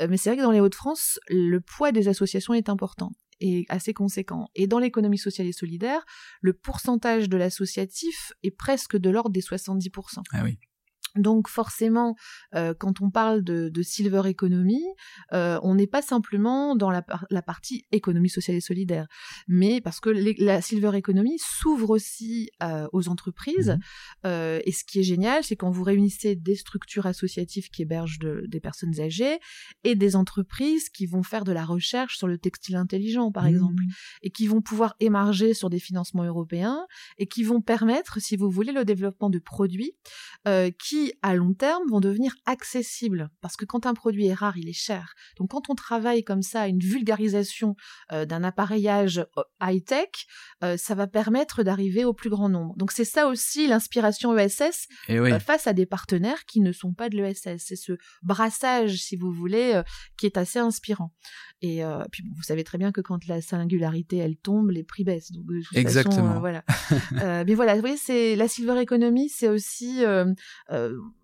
euh, 0.00 0.06
mais 0.08 0.16
c'est 0.16 0.30
vrai 0.30 0.36
que 0.36 0.42
dans 0.42 0.50
les 0.50 0.60
Hauts-de-France, 0.60 1.18
le 1.28 1.60
poids 1.60 1.92
des 1.92 2.08
associations 2.08 2.54
est 2.54 2.68
important 2.68 3.10
et 3.40 3.66
assez 3.68 3.92
conséquent. 3.92 4.48
Et 4.54 4.66
dans 4.66 4.78
l'économie 4.78 5.18
sociale 5.18 5.46
et 5.46 5.52
solidaire, 5.52 6.04
le 6.40 6.52
pourcentage 6.52 7.28
de 7.28 7.36
l'associatif 7.36 8.32
est 8.42 8.50
presque 8.50 8.96
de 8.96 9.10
l'ordre 9.10 9.30
des 9.30 9.40
70%. 9.40 10.22
Ah 10.32 10.42
oui. 10.44 10.58
Donc 11.16 11.48
forcément, 11.48 12.16
euh, 12.54 12.74
quand 12.74 13.00
on 13.00 13.10
parle 13.10 13.42
de, 13.42 13.70
silver 13.82 14.22
economy, 14.26 14.82
euh, 15.32 15.60
on 15.62 15.74
n'est 15.74 15.86
pas 15.86 16.02
simplement 16.02 16.74
dans 16.74 16.90
la, 16.90 17.02
partie 17.42 17.86
économie 17.92 18.30
sociale 18.30 18.56
et 18.56 18.60
solidaire, 18.60 19.06
mais 19.46 19.80
parce 19.80 20.00
que 20.00 20.10
la 20.10 20.62
silver 20.62 20.96
economy 20.96 21.38
s'ouvre 21.38 21.90
aussi 21.90 22.50
euh, 22.62 22.88
aux 22.92 23.08
entreprises. 23.08 23.78
Mmh. 24.24 24.28
et 24.64 24.72
ce 24.72 24.84
qui 24.84 25.00
est 25.00 25.04
génial, 25.04 25.44
c'est 25.44 25.56
quand 25.56 25.70
vous 25.70 25.82
réunissez 25.82 26.34
des 26.34 26.56
structures 26.56 27.06
associatives 27.06 27.68
qui 27.68 27.82
hébergent 27.82 28.18
des 28.18 28.60
personnes 28.60 28.98
âgées 29.00 29.38
et 29.84 29.94
des 29.94 30.16
entreprises 30.16 30.88
qui 30.88 31.06
vont 31.06 31.22
faire 31.22 31.44
de 31.44 31.52
la 31.52 31.64
recherche 31.64 32.16
sur 32.16 32.26
le 32.26 32.38
textile 32.38 32.76
intelligent, 32.76 33.30
par 33.30 33.46
exemple, 33.46 33.82
mmh. 33.82 33.90
et 34.22 34.30
qui 34.30 34.46
vont 34.46 34.62
pouvoir 34.62 34.96
émarger 35.00 35.54
sur 35.54 35.70
des 35.70 35.78
financements 35.78 36.24
européens 36.24 36.86
et 37.18 37.26
qui 37.26 37.42
vont 37.44 37.60
permettre, 37.60 38.20
si 38.20 38.36
vous 38.36 38.50
voulez, 38.50 38.72
le 38.72 38.84
développement 38.84 39.30
de 39.30 39.38
produits 39.38 39.92
qui 40.78 41.03
à 41.22 41.34
long 41.34 41.54
terme, 41.54 41.82
vont 41.90 42.00
devenir 42.00 42.34
accessibles. 42.46 43.30
Parce 43.40 43.56
que 43.56 43.64
quand 43.64 43.86
un 43.86 43.94
produit 43.94 44.26
est 44.26 44.34
rare, 44.34 44.56
il 44.56 44.68
est 44.68 44.72
cher. 44.72 45.14
Donc, 45.38 45.50
quand 45.50 45.70
on 45.70 45.74
travaille 45.74 46.24
comme 46.24 46.42
ça, 46.42 46.68
une 46.68 46.78
vulgarisation 46.78 47.76
euh, 48.12 48.24
d'un 48.24 48.44
appareillage 48.44 49.18
euh, 49.18 49.42
high-tech, 49.62 50.08
euh, 50.62 50.76
ça 50.76 50.94
va 50.94 51.06
permettre 51.06 51.62
d'arriver 51.62 52.04
au 52.04 52.12
plus 52.12 52.30
grand 52.30 52.48
nombre. 52.48 52.74
Donc, 52.76 52.92
c'est 52.92 53.04
ça 53.04 53.26
aussi 53.26 53.66
l'inspiration 53.66 54.36
ESS 54.36 54.88
eh 55.08 55.38
face 55.38 55.66
à 55.66 55.72
des 55.72 55.86
partenaires 55.86 56.44
qui 56.46 56.60
ne 56.60 56.72
sont 56.72 56.92
pas 56.92 57.08
de 57.08 57.16
l'ESS. 57.16 57.58
C'est 57.58 57.76
ce 57.76 57.92
brassage, 58.22 58.96
si 58.96 59.16
vous 59.16 59.32
voulez, 59.32 59.80
qui 60.16 60.26
est 60.26 60.36
assez 60.36 60.58
inspirant. 60.58 61.12
Et 61.60 61.82
puis, 62.10 62.24
vous 62.36 62.42
savez 62.42 62.64
très 62.64 62.78
bien 62.78 62.92
que 62.92 63.00
quand 63.00 63.26
la 63.26 63.40
singularité, 63.40 64.18
elle 64.18 64.36
tombe, 64.36 64.70
les 64.70 64.84
prix 64.84 65.04
baissent. 65.04 65.32
Donc, 65.32 65.44
Exactement. 65.74 66.40
voilà. 66.40 66.64
mais 67.44 67.54
voilà, 67.54 67.74
vous 67.74 67.80
voyez, 67.80 67.96
c'est 67.96 68.36
la 68.36 68.48
silver 68.48 68.80
economy, 68.80 69.28
c'est 69.28 69.48
aussi 69.48 70.02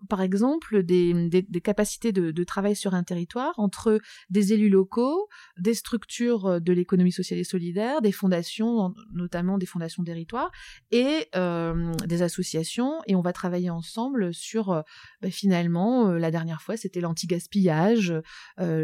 par 0.09 0.21
exemple, 0.21 0.83
des, 0.83 1.29
capacités 1.63 2.11
de, 2.11 2.43
travail 2.43 2.75
sur 2.75 2.93
un 2.93 3.03
territoire 3.03 3.53
entre 3.57 3.99
des 4.29 4.53
élus 4.53 4.69
locaux, 4.69 5.29
des 5.59 5.73
structures 5.73 6.59
de 6.59 6.73
l'économie 6.73 7.11
sociale 7.11 7.39
et 7.39 7.43
solidaire, 7.43 8.01
des 8.01 8.11
fondations, 8.11 8.93
notamment 9.13 9.57
des 9.57 9.65
fondations 9.65 10.03
territoires, 10.03 10.51
et 10.91 11.27
euh, 11.35 11.93
des 12.07 12.21
associations. 12.21 13.01
Et 13.07 13.15
on 13.15 13.21
va 13.21 13.33
travailler 13.33 13.69
ensemble 13.69 14.33
sur, 14.33 14.71
euh, 14.71 14.81
bah, 15.21 15.29
finalement, 15.29 16.09
euh, 16.09 16.17
la 16.17 16.31
dernière 16.31 16.61
fois, 16.61 16.77
c'était 16.77 17.01
l'anti-gaspillage, 17.01 18.13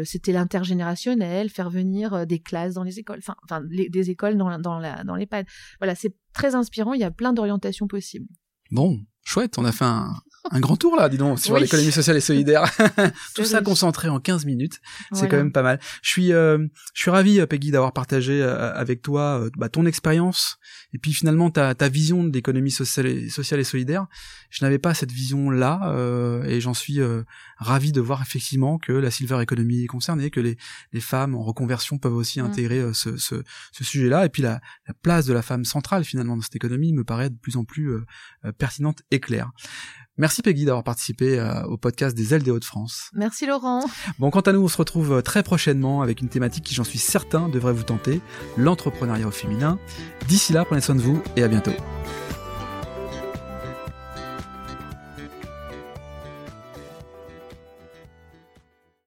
c'était 0.04 0.32
l'intergénérationnel, 0.32 1.50
faire 1.50 1.70
venir 1.70 2.26
des 2.26 2.40
classes 2.40 2.74
dans 2.74 2.82
les 2.82 2.98
écoles, 2.98 3.20
enfin, 3.20 3.62
des 3.62 4.10
écoles 4.10 4.36
dans, 4.36 4.58
dans 4.58 5.14
les 5.16 5.26
pads. 5.26 5.44
Voilà, 5.78 5.94
c'est 5.94 6.14
très 6.32 6.54
inspirant, 6.54 6.92
il 6.94 7.00
y 7.00 7.04
a 7.04 7.10
plein 7.10 7.32
d'orientations 7.32 7.86
possibles. 7.86 8.28
Bon, 8.70 9.00
chouette, 9.24 9.58
on 9.58 9.64
a 9.64 9.72
fait 9.72 9.84
un, 9.84 10.14
un 10.50 10.60
grand 10.60 10.76
tour 10.76 10.96
là, 10.96 11.08
dis 11.08 11.18
donc, 11.18 11.38
sur 11.38 11.58
l'économie 11.58 11.92
sociale 11.92 12.16
et 12.16 12.20
solidaire. 12.20 12.64
Tout 13.34 13.44
ça 13.44 13.60
concentré 13.62 14.08
en 14.08 14.20
15 14.20 14.46
minutes, 14.46 14.80
c'est 15.12 15.28
quand 15.28 15.36
même 15.36 15.52
pas 15.52 15.62
mal. 15.62 15.78
Je 16.02 16.10
suis, 16.10 16.32
euh, 16.32 16.58
je 16.94 17.02
suis 17.02 17.10
ravi, 17.10 17.40
euh, 17.40 17.46
Peggy, 17.46 17.70
d'avoir 17.70 17.92
partagé 17.92 18.42
euh, 18.42 18.72
avec 18.74 19.02
toi 19.02 19.48
bah, 19.56 19.68
ton 19.68 19.86
expérience 19.86 20.58
et 20.94 20.98
puis 20.98 21.12
finalement 21.12 21.50
ta, 21.50 21.74
ta 21.74 21.88
vision 21.88 22.30
sociale 22.70 23.06
et, 23.06 23.28
sociale 23.28 23.60
et 23.60 23.64
solidaire. 23.64 24.06
Je 24.50 24.64
n'avais 24.64 24.78
pas 24.78 24.94
cette 24.94 25.12
vision-là 25.12 26.42
et 26.46 26.60
j'en 26.60 26.74
suis 26.74 27.00
ravi 27.58 27.92
de 27.92 28.00
voir 28.00 28.22
effectivement 28.22 28.78
que 28.78 28.92
la 28.92 29.10
silver 29.10 29.40
economy 29.42 29.84
est 29.84 29.86
concernée, 29.86 30.30
que 30.30 30.40
les, 30.40 30.56
les 30.92 31.00
femmes 31.00 31.34
en 31.34 31.42
reconversion 31.42 31.98
peuvent 31.98 32.14
aussi 32.14 32.40
mmh. 32.40 32.46
intégrer 32.46 32.94
ce, 32.94 33.16
ce, 33.16 33.42
ce 33.72 33.84
sujet-là 33.84 34.24
et 34.24 34.28
puis 34.28 34.42
la, 34.42 34.60
la, 34.86 34.94
place 34.94 35.26
de 35.26 35.32
la 35.32 35.42
femme 35.42 35.64
centrale 35.64 36.04
finalement 36.04 36.36
dans 36.36 36.42
cette 36.42 36.56
économie 36.56 36.92
me 36.92 37.04
paraît 37.04 37.30
de 37.30 37.36
plus 37.36 37.56
en 37.56 37.64
plus 37.64 37.92
pertinente 38.56 39.02
et 39.10 39.20
claire. 39.20 39.50
Merci 40.18 40.42
Peggy 40.42 40.64
d'avoir 40.64 40.82
participé 40.82 41.38
euh, 41.38 41.62
au 41.62 41.76
podcast 41.76 42.16
des 42.16 42.34
ailes 42.34 42.42
des 42.42 42.50
Hauts-de-France. 42.50 43.10
Merci 43.14 43.46
Laurent. 43.46 43.84
Bon, 44.18 44.30
quant 44.30 44.40
à 44.40 44.52
nous, 44.52 44.60
on 44.60 44.68
se 44.68 44.76
retrouve 44.76 45.12
euh, 45.12 45.22
très 45.22 45.44
prochainement 45.44 46.02
avec 46.02 46.20
une 46.20 46.28
thématique 46.28 46.64
qui, 46.64 46.74
j'en 46.74 46.84
suis 46.84 46.98
certain, 46.98 47.48
devrait 47.48 47.72
vous 47.72 47.84
tenter, 47.84 48.20
l'entrepreneuriat 48.56 49.28
au 49.28 49.30
féminin. 49.30 49.78
D'ici 50.26 50.52
là, 50.52 50.64
prenez 50.64 50.80
soin 50.80 50.96
de 50.96 51.00
vous 51.00 51.22
et 51.36 51.44
à 51.44 51.48
bientôt. 51.48 51.72